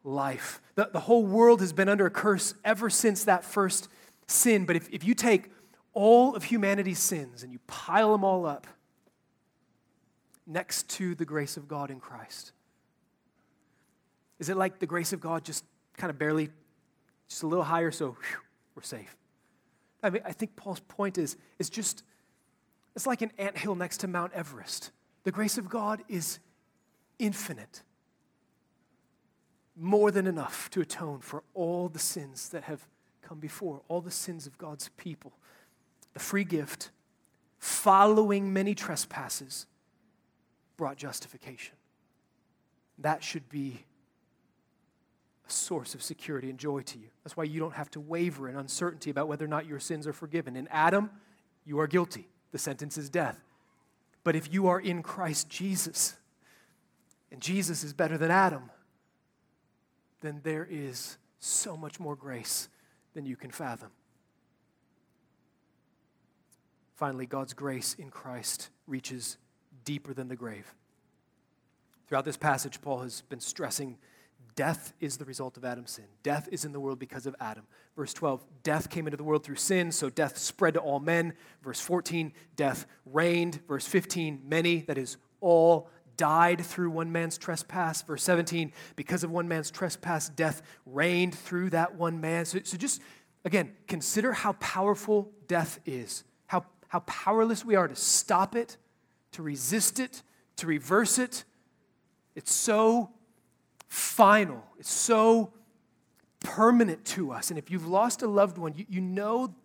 life. 0.04 0.62
The, 0.75 0.89
the 0.93 1.01
whole 1.01 1.25
world 1.25 1.60
has 1.62 1.73
been 1.73 1.89
under 1.89 2.06
a 2.06 2.12
curse 2.12 2.54
ever 2.63 2.89
since 2.89 3.23
that 3.25 3.43
first 3.43 3.89
sin. 4.28 4.65
But 4.65 4.75
if, 4.75 4.88
if 4.93 5.04
you 5.04 5.15
take 5.15 5.51
all 5.93 6.36
of 6.36 6.43
humanity's 6.43 6.99
sins 6.99 7.41
and 7.41 7.51
you 7.51 7.60
pile 7.67 8.12
them 8.12 8.23
all 8.23 8.45
up 8.45 8.67
next 10.45 10.88
to 10.89 11.15
the 11.15 11.25
grace 11.25 11.58
of 11.58 11.67
God 11.67 11.89
in 11.89 11.99
Christ, 11.99 12.51
is 14.38 14.49
it 14.49 14.58
like 14.58 14.80
the 14.80 14.86
grace 14.86 15.13
of 15.13 15.19
God 15.19 15.43
just 15.43 15.65
kind 15.97 16.12
of 16.12 16.19
barely, 16.19 16.49
just 17.28 17.41
a 17.41 17.47
little 17.47 17.63
higher, 17.63 17.89
so 17.89 18.10
whew, 18.10 18.39
we're 18.75 18.84
safe? 18.84 19.15
I 20.03 20.10
mean, 20.10 20.21
I 20.25 20.31
think 20.31 20.55
Paul's 20.55 20.81
point 20.81 21.17
is, 21.17 21.38
is 21.60 21.69
just, 21.69 22.03
it's 22.95 23.08
like 23.08 23.21
an 23.21 23.31
ant 23.38 23.58
hill 23.58 23.75
next 23.75 23.97
to 23.99 24.08
Mount 24.08 24.34
Everest. 24.34 24.91
The 25.23 25.31
grace 25.31 25.58
of 25.58 25.69
God 25.69 26.03
is 26.08 26.39
infinite, 27.17 27.81
more 29.75 30.12
than 30.12 30.27
enough 30.27 30.69
to 30.71 30.81
atone 30.81 31.19
for 31.19 31.43
all 31.53 31.89
the 31.89 31.99
sins 31.99 32.49
that 32.49 32.63
have 32.63 32.88
come 33.21 33.39
before, 33.39 33.81
all 33.88 34.01
the 34.01 34.12
sins 34.12 34.45
of 34.45 34.58
God's 34.58 34.89
people. 34.97 35.34
The 36.13 36.19
free 36.19 36.43
gift, 36.43 36.91
following 37.58 38.53
many 38.53 38.75
trespasses, 38.75 39.65
brought 40.77 40.97
justification. 40.97 41.75
That 42.99 43.23
should 43.23 43.49
be 43.49 43.86
a 45.47 45.51
source 45.51 45.93
of 45.93 46.01
security 46.01 46.49
and 46.49 46.58
joy 46.58 46.81
to 46.81 46.97
you. 46.97 47.08
That's 47.23 47.38
why 47.38 47.43
you 47.43 47.60
don't 47.60 47.73
have 47.75 47.91
to 47.91 47.99
waver 47.99 48.49
in 48.49 48.55
uncertainty 48.55 49.10
about 49.10 49.27
whether 49.27 49.45
or 49.45 49.49
not 49.49 49.65
your 49.65 49.79
sins 49.79 50.08
are 50.08 50.13
forgiven. 50.13 50.55
In 50.55 50.67
Adam, 50.69 51.12
you 51.65 51.79
are 51.79 51.88
guilty. 51.88 52.27
The 52.51 52.58
sentence 52.58 52.97
is 52.97 53.10
death. 53.10 53.39
But 54.23 54.36
if 54.36 54.51
you 54.51 54.67
are 54.67 54.79
in 54.79 55.03
Christ 55.03 55.49
Jesus, 55.49 56.15
and 57.31 57.41
Jesus 57.41 57.84
is 57.84 57.93
better 57.93 58.17
than 58.17 58.31
Adam, 58.31 58.71
then 60.21 60.41
there 60.43 60.67
is 60.69 61.17
so 61.39 61.77
much 61.77 61.99
more 61.99 62.15
grace 62.15 62.69
than 63.13 63.25
you 63.25 63.36
can 63.36 63.51
fathom. 63.51 63.91
Finally, 66.95 67.25
God's 67.25 67.53
grace 67.53 67.93
in 67.99 68.10
Christ 68.10 68.69
reaches 68.88 69.38
deeper 69.84 70.13
than 70.13 70.27
the 70.27 70.36
grave. 70.36 70.73
Throughout 72.08 72.25
this 72.25 72.38
passage, 72.38 72.81
Paul 72.81 72.99
has 72.99 73.21
been 73.21 73.39
stressing 73.39 73.97
Death 74.56 74.94
is 75.02 75.18
the 75.18 75.26
result 75.26 75.58
of 75.58 75.65
Adam's 75.65 75.91
sin. 75.91 76.06
Death 76.24 76.48
is 76.50 76.63
in 76.63 76.72
the 76.72 76.80
world 76.80 76.98
because 76.98 77.26
of 77.26 77.36
Adam. 77.41 77.65
Verse 77.96 78.13
12, 78.13 78.46
death 78.63 78.89
came 78.89 79.06
into 79.06 79.18
the 79.18 79.24
world 79.24 79.44
through 79.44 79.56
sin, 79.56 79.91
so 79.91 80.10
death 80.10 80.38
spread 80.38 80.76
to 80.76 80.80
all 80.80 81.00
men. 81.00 81.34
Verse 81.62 81.82
14, 81.82 82.32
death 82.56 82.86
reigned. 83.06 83.60
Verse 83.68 83.86
15, 83.86 84.44
many, 84.48 84.82
that 84.82 84.98
is, 84.98 85.18
all 85.41 85.89
died 86.15 86.65
through 86.65 86.89
one 86.89 87.12
man's 87.12 87.38
trespass. 87.38 88.02
Verse 88.02 88.24
17, 88.24 88.72
because 88.96 89.26
of 89.26 89.32
one 89.32 89.48
man's 89.50 89.70
trespass, 89.70 90.30
death 90.30 90.62
reigned 90.86 91.36
through 91.36 91.72
that 91.72 91.96
one 91.96 92.22
man. 92.22 92.46
So, 92.46 92.60
so 92.63 92.78
just, 92.78 93.02
again, 93.44 93.74
consider 93.88 94.32
how 94.32 94.54
powerful 94.54 95.32
death 95.48 95.80
is, 95.86 96.24
how, 96.48 96.65
how 96.88 97.00
powerless 97.00 97.65
we 97.65 97.76
are 97.76 97.89
to 97.89 97.96
stop 97.96 98.56
it, 98.56 98.78
to 99.34 99.44
resist 99.44 100.00
it, 100.00 100.24
to 100.56 100.68
reverse 100.68 101.20
it. 101.20 101.44
It's 102.36 102.54
so 102.54 103.12
final, 103.95 104.62
it's 104.77 104.91
so 104.91 105.53
permanent 106.41 107.05
to 107.05 107.31
us. 107.31 107.49
And 107.49 107.58
if 107.58 107.71
you've 107.71 107.88
lost 107.88 108.21
a 108.21 108.27
loved 108.27 108.58
one, 108.58 108.73
you, 108.75 108.86
you 108.89 109.01
know 109.01 109.55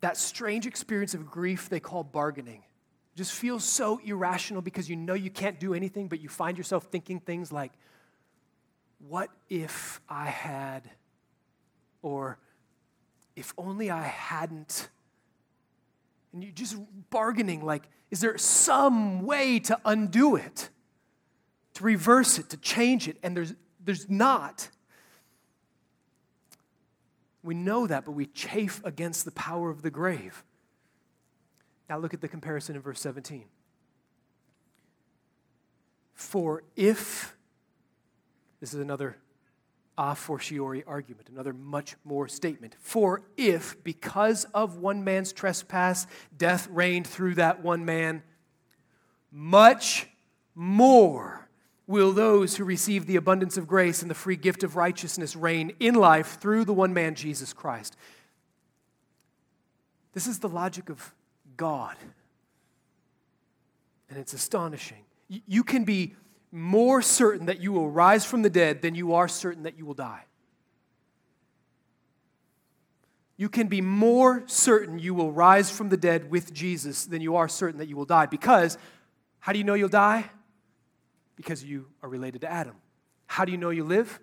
that 0.00 0.16
strange 0.16 0.66
experience 0.66 1.14
of 1.14 1.30
grief 1.30 1.68
they 1.68 1.78
call 1.78 2.02
bargaining. 2.02 2.62
It 3.14 3.16
just 3.16 3.32
feels 3.32 3.64
so 3.64 4.00
irrational 4.04 4.60
because 4.60 4.90
you 4.90 4.96
know 4.96 5.14
you 5.14 5.30
can't 5.30 5.60
do 5.60 5.72
anything, 5.72 6.08
but 6.08 6.20
you 6.20 6.28
find 6.28 6.58
yourself 6.58 6.88
thinking 6.90 7.20
things 7.20 7.52
like, 7.52 7.72
what 9.08 9.30
if 9.48 10.00
I 10.08 10.26
had, 10.26 10.90
or 12.02 12.38
if 13.36 13.54
only 13.56 13.88
I 13.88 14.02
hadn't? 14.02 14.88
And 16.32 16.42
you're 16.42 16.52
just 16.52 16.76
bargaining, 17.10 17.64
like, 17.64 17.84
is 18.10 18.20
there 18.20 18.36
some 18.36 19.22
way 19.22 19.60
to 19.60 19.78
undo 19.84 20.34
it? 20.34 20.70
To 21.78 21.84
reverse 21.84 22.40
it, 22.40 22.50
to 22.50 22.56
change 22.56 23.06
it, 23.06 23.16
and 23.22 23.36
there's, 23.36 23.54
there's 23.84 24.10
not. 24.10 24.68
We 27.44 27.54
know 27.54 27.86
that, 27.86 28.04
but 28.04 28.12
we 28.12 28.26
chafe 28.26 28.80
against 28.84 29.24
the 29.24 29.30
power 29.30 29.70
of 29.70 29.82
the 29.82 29.90
grave. 29.90 30.42
Now 31.88 31.98
look 31.98 32.12
at 32.12 32.20
the 32.20 32.26
comparison 32.26 32.74
in 32.74 32.82
verse 32.82 33.00
17. 33.00 33.44
For 36.14 36.64
if, 36.74 37.36
this 38.58 38.74
is 38.74 38.80
another 38.80 39.16
a 39.96 40.16
fortiori 40.16 40.82
argument, 40.84 41.28
another 41.28 41.52
much 41.52 41.94
more 42.04 42.26
statement. 42.26 42.74
For 42.80 43.22
if, 43.36 43.82
because 43.84 44.46
of 44.46 44.78
one 44.78 45.04
man's 45.04 45.32
trespass, 45.32 46.08
death 46.36 46.68
reigned 46.70 47.06
through 47.06 47.36
that 47.36 47.62
one 47.62 47.84
man, 47.84 48.24
much 49.30 50.08
more 50.56 51.47
will 51.88 52.12
those 52.12 52.56
who 52.56 52.64
receive 52.64 53.06
the 53.06 53.16
abundance 53.16 53.56
of 53.56 53.66
grace 53.66 54.02
and 54.02 54.10
the 54.10 54.14
free 54.14 54.36
gift 54.36 54.62
of 54.62 54.76
righteousness 54.76 55.34
reign 55.34 55.72
in 55.80 55.94
life 55.94 56.38
through 56.38 56.64
the 56.64 56.72
one 56.72 56.92
man, 56.92 57.16
Jesus 57.16 57.52
Christ. 57.52 57.96
This 60.12 60.26
is 60.26 60.38
the 60.38 60.48
logic 60.48 60.90
of 60.90 61.14
God. 61.56 61.96
And 64.10 64.18
it's 64.18 64.34
astonishing. 64.34 64.98
You 65.28 65.64
can 65.64 65.84
be 65.84 66.14
more 66.52 67.02
certain 67.02 67.46
that 67.46 67.60
you 67.60 67.72
will 67.72 67.90
rise 67.90 68.24
from 68.24 68.42
the 68.42 68.50
dead 68.50 68.82
than 68.82 68.94
you 68.94 69.14
are 69.14 69.28
certain 69.28 69.62
that 69.62 69.78
you 69.78 69.86
will 69.86 69.94
die. 69.94 70.24
You 73.38 73.48
can 73.48 73.68
be 73.68 73.80
more 73.80 74.42
certain 74.46 74.98
you 74.98 75.14
will 75.14 75.32
rise 75.32 75.70
from 75.70 75.88
the 75.88 75.96
dead 75.96 76.30
with 76.30 76.52
Jesus 76.52 77.06
than 77.06 77.22
you 77.22 77.36
are 77.36 77.48
certain 77.48 77.78
that 77.78 77.88
you 77.88 77.96
will 77.96 78.04
die. 78.04 78.26
Because, 78.26 78.76
how 79.38 79.52
do 79.52 79.58
you 79.58 79.64
know 79.64 79.74
you'll 79.74 79.88
die? 79.88 80.30
Because 81.38 81.64
you 81.64 81.86
are 82.02 82.08
related 82.10 82.42
to 82.42 82.52
Adam. 82.52 82.74
How 83.26 83.46
do 83.46 83.52
you 83.52 83.56
know 83.56 83.70
you 83.70 83.84
live? 83.84 84.20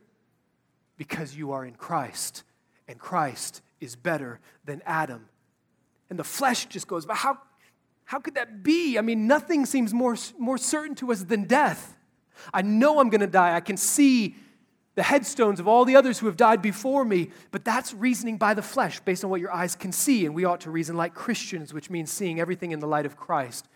Because 0.97 1.35
you 1.35 1.53
are 1.53 1.65
in 1.65 1.73
Christ, 1.73 2.43
and 2.87 2.99
Christ 2.99 3.63
is 3.81 3.95
better 3.95 4.39
than 4.65 4.83
Adam. 4.85 5.29
And 6.11 6.19
the 6.19 6.23
flesh 6.23 6.67
just 6.67 6.87
goes, 6.87 7.07
but 7.07 7.15
how, 7.15 7.39
How 8.05 8.19
could 8.19 8.35
that 8.35 8.63
be? 8.63 8.97
I 8.97 9.01
mean, 9.01 9.27
nothing 9.27 9.65
seems 9.65 9.93
more, 9.93 10.15
more 10.37 10.59
certain 10.59 10.95
to 10.95 11.11
us 11.11 11.23
than 11.23 11.45
death. 11.45 11.97
I 12.53 12.61
know 12.61 12.99
I'm 12.99 13.09
going 13.09 13.21
to 13.21 13.27
die. 13.27 13.55
I 13.55 13.61
can 13.61 13.77
see 13.77 14.35
the 14.93 15.03
headstones 15.03 15.59
of 15.59 15.67
all 15.67 15.83
the 15.83 15.95
others 15.95 16.19
who 16.19 16.27
have 16.27 16.37
died 16.37 16.61
before 16.61 17.03
me, 17.03 17.31
but 17.51 17.65
that's 17.65 17.93
reasoning 17.93 18.37
by 18.37 18.53
the 18.53 18.61
flesh 18.61 18.99
based 19.01 19.23
on 19.23 19.29
what 19.29 19.41
your 19.41 19.51
eyes 19.51 19.75
can 19.75 19.91
see, 19.91 20.25
and 20.25 20.35
we 20.35 20.45
ought 20.45 20.61
to 20.61 20.71
reason 20.71 20.95
like 20.95 21.13
Christians, 21.13 21.73
which 21.73 21.89
means 21.89 22.11
seeing 22.11 22.39
everything 22.39 22.71
in 22.71 22.79
the 22.79 22.87
light 22.87 23.05
of 23.05 23.17
Christ. 23.17 23.67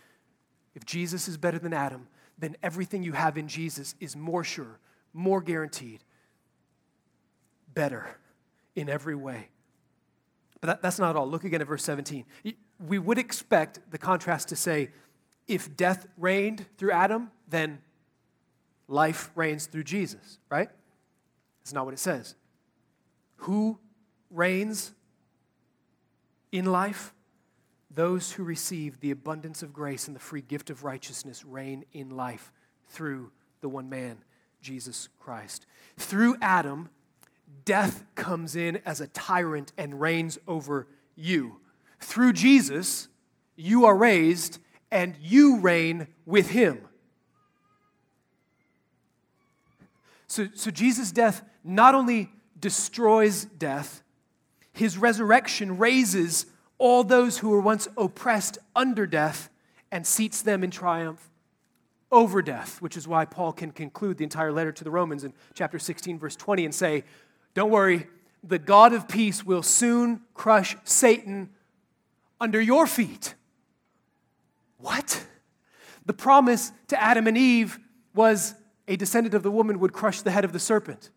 If 0.76 0.86
Jesus 0.86 1.28
is 1.28 1.36
better 1.36 1.60
than 1.60 1.74
Adam, 1.74 2.08
then 2.40 2.56
everything 2.64 3.04
you 3.04 3.14
have 3.14 3.38
in 3.38 3.48
Jesus 3.48 3.96
is 4.00 4.16
more 4.16 4.44
sure, 4.44 4.80
more 5.14 5.42
guaranteed, 5.42 6.04
better 7.74 8.18
in 8.76 8.90
every 8.90 9.16
way. 9.16 9.50
But 10.62 10.68
that, 10.68 10.82
that's 10.82 11.00
not 11.00 11.16
all. 11.16 11.28
Look 11.28 11.44
again 11.44 11.62
at 11.62 11.68
verse 11.68 11.84
17. 11.84 12.26
We 12.80 13.00
would 13.00 13.18
expect 13.18 13.80
the 13.92 13.98
contrast 13.98 14.50
to 14.50 14.56
say, 14.56 14.92
if 15.48 15.76
death 15.76 16.08
reigned 16.18 16.66
through 16.78 16.92
Adam, 16.92 17.32
then 17.48 17.80
life 18.88 19.32
reigns 19.36 19.66
through 19.66 19.84
Jesus, 19.84 20.40
right? 20.50 20.70
That's 21.62 21.74
not 21.74 21.86
what 21.86 21.94
it 21.94 22.00
says. 22.00 22.36
Who 23.38 23.80
reigns 24.30 24.94
in 26.52 26.66
life? 26.66 27.14
Those 27.92 28.34
who 28.34 28.44
receive 28.44 29.00
the 29.00 29.12
abundance 29.12 29.64
of 29.64 29.74
grace 29.74 30.08
and 30.08 30.16
the 30.16 30.20
free 30.22 30.42
gift 30.42 30.70
of 30.70 30.84
righteousness 30.84 31.44
reign 31.44 31.86
in 31.92 32.10
life 32.10 32.52
through 32.88 33.32
the 33.62 33.70
one 33.70 33.90
man, 33.90 34.18
Jesus 34.62 35.10
Christ. 35.20 35.66
Through 35.98 36.36
Adam, 36.42 36.90
death 37.66 38.04
comes 38.16 38.56
in 38.56 38.80
as 38.86 39.02
a 39.02 39.08
tyrant 39.08 39.72
and 39.78 40.00
reigns 40.00 40.38
over 40.48 40.88
you. 41.16 41.58
Through 42.00 42.34
Jesus, 42.34 43.08
you 43.56 43.86
are 43.86 43.96
raised 43.96 44.60
and 44.92 45.16
you 45.22 45.60
reign 45.60 46.08
with 46.26 46.52
him. 46.52 46.88
So, 50.28 50.48
so 50.54 50.70
Jesus' 50.70 51.12
death 51.12 51.44
not 51.64 51.96
only 51.96 52.32
destroys 52.60 53.46
death, 53.46 54.04
his 54.74 54.98
resurrection 54.98 55.78
raises 55.78 56.46
all 56.80 57.04
those 57.04 57.38
who 57.38 57.50
were 57.50 57.62
once 57.62 57.88
oppressed 57.98 58.58
under 58.76 59.06
death 59.06 59.50
and 59.92 60.08
seats 60.08 60.42
them 60.42 60.64
in 60.64 60.72
triumph 60.72 61.30
over 62.12 62.42
death, 62.42 62.82
which 62.82 62.98
is 62.98 63.08
why 63.08 63.26
Paul 63.26 63.54
can 63.54 63.72
conclude 63.72 64.18
the 64.18 64.24
entire 64.24 64.52
letter 64.52 64.72
to 64.72 64.84
the 64.84 64.90
Romans 64.90 65.24
in 65.24 65.34
chapter 65.54 65.78
16, 65.78 66.18
verse 66.18 66.36
20, 66.36 66.66
and 66.66 66.74
say, 66.74 67.04
Don't 67.54 67.70
worry, 67.70 68.08
the 68.44 68.58
God 68.58 68.94
of 68.94 69.08
peace 69.08 69.46
will 69.46 69.62
soon 69.62 70.22
crush 70.34 70.76
Satan 70.84 71.50
under 72.40 72.60
your 72.60 72.88
feet. 72.88 73.36
What? 74.78 75.26
The 76.06 76.14
promise 76.14 76.72
to 76.88 77.02
Adam 77.02 77.28
and 77.28 77.38
Eve 77.38 77.78
was 78.16 78.56
a 78.88 78.96
descendant 78.96 79.36
of 79.36 79.44
the 79.44 79.52
woman 79.52 79.80
would 79.80 79.94
crush 79.94 80.22
the 80.22 80.32
head 80.32 80.46
of 80.46 80.54
the 80.54 80.60
serpent. 80.60 81.12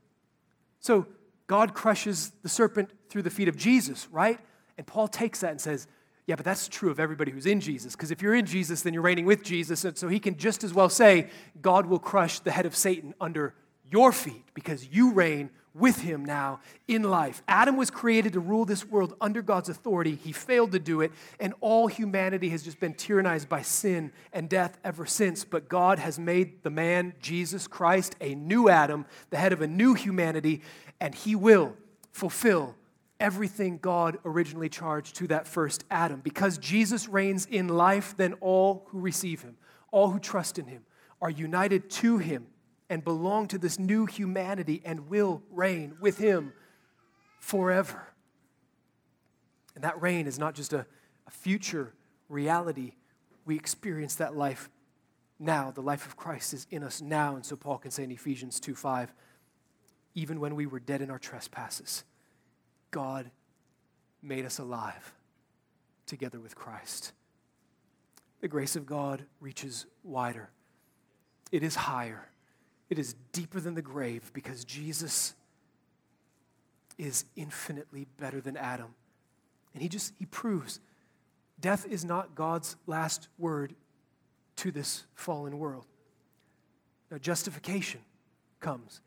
So 0.80 1.06
God 1.46 1.72
crushes 1.74 2.32
the 2.42 2.48
serpent 2.48 2.90
through 3.08 3.22
the 3.22 3.30
feet 3.30 3.48
of 3.48 3.56
Jesus, 3.56 4.08
right? 4.10 4.38
And 4.79 4.87
Paul 4.87 5.09
takes 5.09 5.41
that 5.41 5.51
and 5.51 5.61
says, 5.61 5.87
yeah, 6.27 6.37
but 6.37 6.45
that's 6.45 6.68
true 6.68 6.91
of 6.91 7.01
everybody 7.01 7.33
who's 7.33 7.47
in 7.47 7.61
Jesus. 7.61 7.97
Because 7.97 8.11
if 8.11 8.23
you're 8.23 8.35
in 8.35 8.47
Jesus, 8.47 8.83
then 8.83 8.95
you're 8.95 9.03
reigning 9.03 9.27
with 9.27 9.43
Jesus. 9.43 9.85
And 9.85 9.97
so 9.99 10.09
he 10.09 10.20
can 10.20 10.37
just 10.37 10.62
as 10.62 10.73
well 10.73 10.89
say, 10.89 11.29
God 11.61 11.87
will 11.87 11.99
crush 11.99 12.39
the 12.39 12.53
head 12.53 12.64
of 12.64 12.77
Satan 12.77 13.14
under 13.20 13.55
your 13.91 14.12
feet 14.12 14.45
because 14.55 14.89
you 14.89 15.12
reign 15.12 15.51
with 15.75 16.03
him 16.03 16.25
now 16.25 16.61
in 16.87 17.03
life. 17.03 17.43
Adam 17.49 17.77
was 17.77 17.91
created 17.91 18.35
to 18.35 18.41
rule 18.41 18.64
this 18.64 18.85
world 18.85 19.16
under 19.20 19.43
God's 19.43 19.68
authority. 19.68 20.14
He 20.14 20.31
failed 20.31 20.73
to 20.73 20.79
do 20.79 21.01
it, 21.01 21.12
and 21.41 21.55
all 21.61 21.87
humanity 21.87 22.51
has 22.51 22.62
just 22.62 22.79
been 22.79 22.95
tyrannized 22.95 23.49
by 23.49 23.62
sin 23.62 24.12
and 24.33 24.49
death 24.49 24.79
ever 24.85 25.07
since. 25.07 25.45
But 25.45 25.68
God 25.68 25.99
has 25.99 26.18
made 26.18 26.62
the 26.62 26.70
man, 26.70 27.14
Jesus 27.20 27.66
Christ, 27.66 28.16
a 28.20 28.35
new 28.35 28.68
Adam, 28.68 29.07
the 29.31 29.39
head 29.39 29.53
of 29.53 29.62
a 29.62 29.66
new 29.66 29.95
humanity, 29.95 30.61
and 31.01 31.14
he 31.14 31.35
will 31.35 31.75
fulfill 32.12 32.75
everything 33.23 33.79
God 33.79 34.18
originally 34.25 34.68
charged 34.68 35.14
to 35.16 35.29
that 35.29 35.47
first 35.47 35.85
Adam. 35.91 36.20
Because 36.20 36.59
Jesus 36.59 37.09
reigns 37.09 37.47
in 37.47 37.68
life, 37.68 38.16
then 38.16 38.35
all 38.41 38.85
who 38.89 38.99
receive 38.99 39.43
him, 39.43 39.57
all 39.93 40.11
who 40.11 40.18
trust 40.18 40.59
in 40.59 40.66
him, 40.66 40.83
are 41.23 41.31
united 41.31 41.89
to 41.89 42.18
him 42.18 42.49
and 42.91 43.05
belong 43.05 43.47
to 43.49 43.59
this 43.59 43.79
new 43.79 44.07
humanity 44.07 44.83
and 44.85 45.09
will 45.09 45.41
reign 45.51 45.95
with 46.01 46.18
him 46.18 46.53
forever. 47.39 48.09
And 49.77 49.85
that 49.85 50.03
reign 50.03 50.27
is 50.27 50.39
not 50.39 50.55
just 50.55 50.73
a, 50.73 50.85
a 51.27 51.31
future 51.31 51.95
reality. 52.29 52.95
We 53.45 53.55
experience 53.55 54.16
that 54.16 54.37
life 54.37 54.68
now. 55.39 55.70
The 55.70 55.81
life 55.81 56.07
of 56.07 56.16
Christ 56.16 56.53
is 56.55 56.66
in 56.70 56.83
us 56.83 57.01
now. 57.01 57.37
And 57.37 57.47
so 57.47 57.55
Paul 57.55 57.79
can 57.79 57.93
say 57.93 58.03
in 58.03 58.11
Ephesians 58.11 58.59
2 58.59 58.75
5, 58.75 59.14
even 60.14 60.41
when 60.41 60.57
we 60.57 60.66
were 60.66 60.81
dead 60.81 61.01
in 61.01 61.11
our 61.11 61.20
trespasses, 61.20 62.03
God 62.93 63.30
made 64.22 64.45
us 64.45 64.59
alive 64.61 65.12
together 66.07 66.38
with 66.38 66.55
Christ. 66.55 67.12
The 68.40 68.49
grace 68.49 68.76
of 68.76 68.86
God 68.86 69.24
reaches 69.40 69.86
wider, 70.05 70.51
it 71.51 71.64
is 71.64 71.74
higher, 71.74 72.28
it 72.88 72.99
is 72.99 73.14
deeper 73.32 73.59
than 73.59 73.74
the 73.74 73.82
grave 73.82 74.30
because 74.32 74.64
Jesus 74.64 75.34
is 76.99 77.24
infinitely 77.34 78.07
better 78.20 78.40
than 78.40 78.57
Adam. 78.57 78.95
And 79.74 79.82
he 79.82 79.88
just 79.88 80.12
he 80.18 80.26
proves 80.26 80.78
death 81.59 81.86
is 81.86 82.05
not 82.05 82.34
God's 82.34 82.76
last 82.86 83.28
word 83.38 83.74
to 84.57 84.70
this 84.70 85.05
fallen 85.14 85.59
world. 85.59 85.86
Now 87.11 87.18
justification 87.18 88.01
comes 88.61 89.01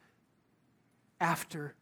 after 1.19 1.75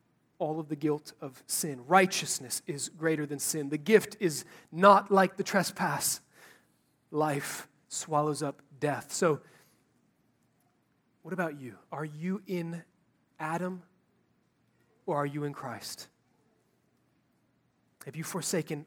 all 0.43 0.59
of 0.59 0.67
the 0.67 0.75
guilt 0.75 1.13
of 1.21 1.41
sin. 1.47 1.79
Righteousness 1.87 2.61
is 2.67 2.89
greater 2.89 3.25
than 3.25 3.39
sin. 3.39 3.69
The 3.69 3.77
gift 3.77 4.17
is 4.19 4.43
not 4.73 5.09
like 5.09 5.37
the 5.37 5.43
trespass. 5.43 6.19
Life 7.11 7.69
swallows 7.87 8.43
up 8.43 8.61
death. 8.77 9.13
So 9.13 9.39
what 11.21 11.33
about 11.33 11.61
you? 11.61 11.75
Are 11.93 12.03
you 12.03 12.41
in 12.45 12.83
Adam 13.39 13.83
or 15.05 15.15
are 15.15 15.25
you 15.25 15.45
in 15.45 15.53
Christ? 15.53 16.09
Have 18.05 18.17
you 18.17 18.25
forsaken 18.25 18.85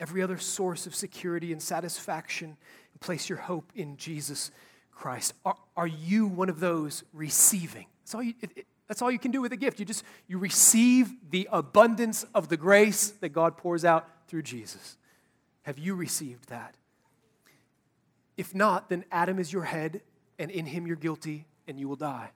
every 0.00 0.22
other 0.22 0.38
source 0.38 0.86
of 0.86 0.94
security 0.94 1.52
and 1.52 1.60
satisfaction 1.60 2.56
and 2.92 3.00
place 3.02 3.28
your 3.28 3.38
hope 3.38 3.70
in 3.74 3.98
Jesus 3.98 4.50
Christ? 4.90 5.34
Are, 5.44 5.56
are 5.76 5.86
you 5.86 6.26
one 6.26 6.48
of 6.48 6.60
those 6.60 7.04
receiving? 7.12 7.88
That's 8.00 8.14
all, 8.14 8.22
you, 8.22 8.32
it, 8.40 8.52
it, 8.56 8.66
that's 8.86 9.00
all 9.00 9.10
you 9.10 9.18
can 9.18 9.30
do 9.30 9.40
with 9.40 9.52
a 9.52 9.56
gift. 9.56 9.78
You 9.78 9.86
just 9.86 10.04
you 10.26 10.38
receive 10.38 11.12
the 11.30 11.48
abundance 11.50 12.24
of 12.34 12.48
the 12.48 12.56
grace 12.56 13.10
that 13.20 13.30
God 13.30 13.56
pours 13.56 13.84
out 13.84 14.08
through 14.28 14.42
Jesus. 14.42 14.96
Have 15.62 15.78
you 15.78 15.94
received 15.94 16.48
that? 16.50 16.76
If 18.36 18.54
not, 18.54 18.90
then 18.90 19.04
Adam 19.10 19.38
is 19.38 19.52
your 19.52 19.62
head, 19.62 20.02
and 20.38 20.50
in 20.50 20.66
him 20.66 20.86
you're 20.86 20.96
guilty, 20.96 21.46
and 21.66 21.78
you 21.78 21.88
will 21.88 21.96
die. 21.96 22.30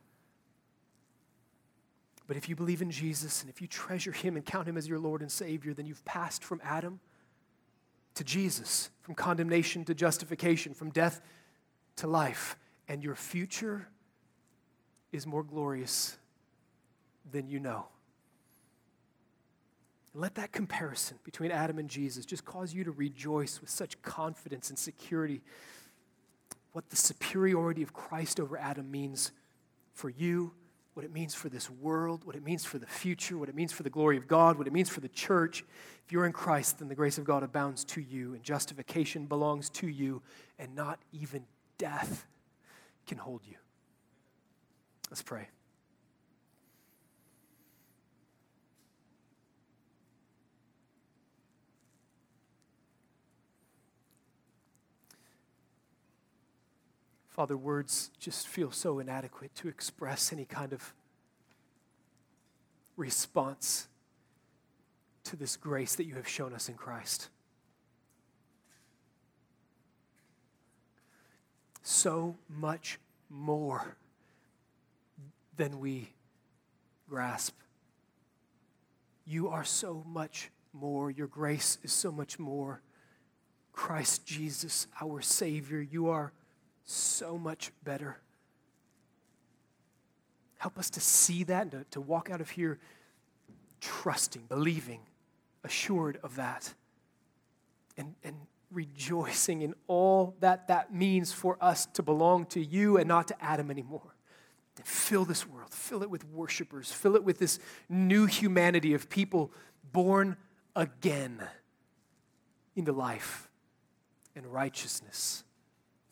But 2.26 2.36
if 2.36 2.48
you 2.48 2.54
believe 2.54 2.82
in 2.82 2.90
Jesus 2.90 3.40
and 3.40 3.50
if 3.50 3.60
you 3.60 3.66
treasure 3.66 4.12
him 4.12 4.36
and 4.36 4.44
count 4.44 4.68
him 4.68 4.76
as 4.76 4.86
your 4.86 4.98
Lord 4.98 5.22
and 5.22 5.32
Savior, 5.32 5.72
then 5.72 5.86
you've 5.86 6.04
passed 6.04 6.44
from 6.44 6.60
Adam 6.62 7.00
to 8.14 8.22
Jesus, 8.22 8.90
from 9.00 9.14
condemnation 9.14 9.84
to 9.86 9.94
justification, 9.94 10.74
from 10.74 10.90
death 10.90 11.22
to 11.96 12.06
life. 12.06 12.56
And 12.86 13.02
your 13.02 13.14
future 13.14 13.88
is 15.10 15.26
more 15.26 15.42
glorious 15.42 16.18
than 17.30 17.48
you 17.48 17.60
know. 17.60 17.86
Let 20.14 20.34
that 20.36 20.52
comparison 20.52 21.18
between 21.22 21.50
Adam 21.50 21.78
and 21.78 21.88
Jesus 21.88 22.24
just 22.24 22.44
cause 22.44 22.74
you 22.74 22.84
to 22.84 22.90
rejoice 22.90 23.60
with 23.60 23.70
such 23.70 24.00
confidence 24.02 24.70
and 24.70 24.78
security 24.78 25.42
what 26.72 26.90
the 26.90 26.96
superiority 26.96 27.82
of 27.82 27.92
Christ 27.92 28.38
over 28.40 28.56
Adam 28.56 28.90
means 28.90 29.32
for 29.94 30.10
you, 30.10 30.52
what 30.94 31.04
it 31.04 31.12
means 31.12 31.34
for 31.34 31.48
this 31.48 31.70
world, 31.70 32.24
what 32.24 32.36
it 32.36 32.44
means 32.44 32.64
for 32.64 32.78
the 32.78 32.86
future, 32.86 33.38
what 33.38 33.48
it 33.48 33.54
means 33.54 33.72
for 33.72 33.82
the 33.82 33.90
glory 33.90 34.16
of 34.16 34.28
God, 34.28 34.58
what 34.58 34.66
it 34.66 34.72
means 34.72 34.88
for 34.88 35.00
the 35.00 35.08
church. 35.08 35.64
If 36.04 36.12
you're 36.12 36.26
in 36.26 36.32
Christ, 36.32 36.78
then 36.78 36.88
the 36.88 36.94
grace 36.94 37.18
of 37.18 37.24
God 37.24 37.42
abounds 37.42 37.84
to 37.86 38.00
you, 38.00 38.34
and 38.34 38.42
justification 38.42 39.26
belongs 39.26 39.70
to 39.70 39.88
you, 39.88 40.22
and 40.58 40.74
not 40.74 40.98
even 41.12 41.44
death 41.78 42.26
can 43.06 43.18
hold 43.18 43.42
you. 43.46 43.56
Let's 45.10 45.22
pray. 45.22 45.48
Father, 57.38 57.56
words 57.56 58.10
just 58.18 58.48
feel 58.48 58.72
so 58.72 58.98
inadequate 58.98 59.54
to 59.54 59.68
express 59.68 60.32
any 60.32 60.44
kind 60.44 60.72
of 60.72 60.92
response 62.96 63.86
to 65.22 65.36
this 65.36 65.56
grace 65.56 65.94
that 65.94 66.04
you 66.04 66.16
have 66.16 66.26
shown 66.26 66.52
us 66.52 66.68
in 66.68 66.74
Christ. 66.74 67.28
so 71.84 72.36
much 72.48 72.98
more 73.30 73.96
than 75.56 75.78
we 75.78 76.08
grasp. 77.08 77.54
You 79.24 79.48
are 79.50 79.64
so 79.64 80.02
much 80.08 80.50
more. 80.72 81.08
Your 81.08 81.28
grace 81.28 81.78
is 81.84 81.92
so 81.92 82.10
much 82.10 82.40
more. 82.40 82.82
Christ 83.72 84.26
Jesus, 84.26 84.88
our 85.00 85.20
Savior, 85.20 85.80
you 85.80 86.08
are 86.08 86.32
so 86.88 87.36
much 87.36 87.70
better. 87.84 88.16
Help 90.56 90.78
us 90.78 90.88
to 90.90 91.00
see 91.00 91.44
that 91.44 91.62
and 91.62 91.70
to, 91.70 91.84
to 91.90 92.00
walk 92.00 92.30
out 92.30 92.40
of 92.40 92.50
here 92.50 92.78
trusting, 93.80 94.42
believing, 94.48 95.00
assured 95.62 96.18
of 96.22 96.36
that, 96.36 96.72
and, 97.96 98.14
and 98.24 98.34
rejoicing 98.70 99.62
in 99.62 99.74
all 99.86 100.34
that 100.40 100.68
that 100.68 100.92
means 100.92 101.32
for 101.32 101.56
us 101.60 101.86
to 101.86 102.02
belong 102.02 102.46
to 102.46 102.64
you 102.64 102.96
and 102.96 103.06
not 103.06 103.28
to 103.28 103.44
Adam 103.44 103.70
anymore. 103.70 104.14
And 104.78 104.86
fill 104.86 105.24
this 105.24 105.46
world, 105.46 105.72
fill 105.74 106.02
it 106.02 106.10
with 106.10 106.24
worshipers, 106.24 106.90
fill 106.90 107.16
it 107.16 107.24
with 107.24 107.38
this 107.38 107.58
new 107.88 108.26
humanity 108.26 108.94
of 108.94 109.10
people 109.10 109.52
born 109.92 110.36
again 110.74 111.42
into 112.76 112.92
life 112.92 113.50
and 114.36 114.46
righteousness, 114.46 115.44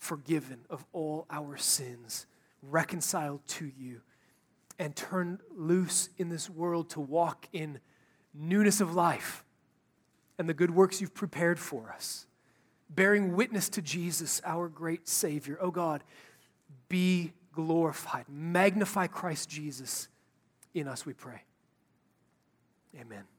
forgiven 0.06 0.60
of 0.70 0.84
all 0.92 1.26
our 1.30 1.56
sins, 1.56 2.26
reconciled 2.62 3.40
to 3.46 3.70
you, 3.76 4.00
and 4.78 4.94
turned 4.94 5.40
loose 5.54 6.10
in 6.16 6.28
this 6.28 6.48
world 6.48 6.90
to 6.90 7.00
walk 7.00 7.48
in 7.52 7.80
newness 8.32 8.80
of 8.80 8.94
life 8.94 9.44
and 10.38 10.48
the 10.48 10.54
good 10.54 10.70
works 10.70 11.00
you've 11.00 11.14
prepared 11.14 11.58
for 11.58 11.92
us, 11.92 12.26
bearing 12.90 13.34
witness 13.34 13.68
to 13.70 13.82
Jesus, 13.82 14.40
our 14.44 14.68
great 14.68 15.08
Savior. 15.08 15.58
Oh 15.60 15.70
God, 15.70 16.04
be 16.88 17.32
glorified. 17.52 18.26
Magnify 18.28 19.08
Christ 19.08 19.48
Jesus 19.48 20.08
in 20.74 20.86
us, 20.86 21.04
we 21.04 21.14
pray. 21.14 21.42
Amen. 23.00 23.35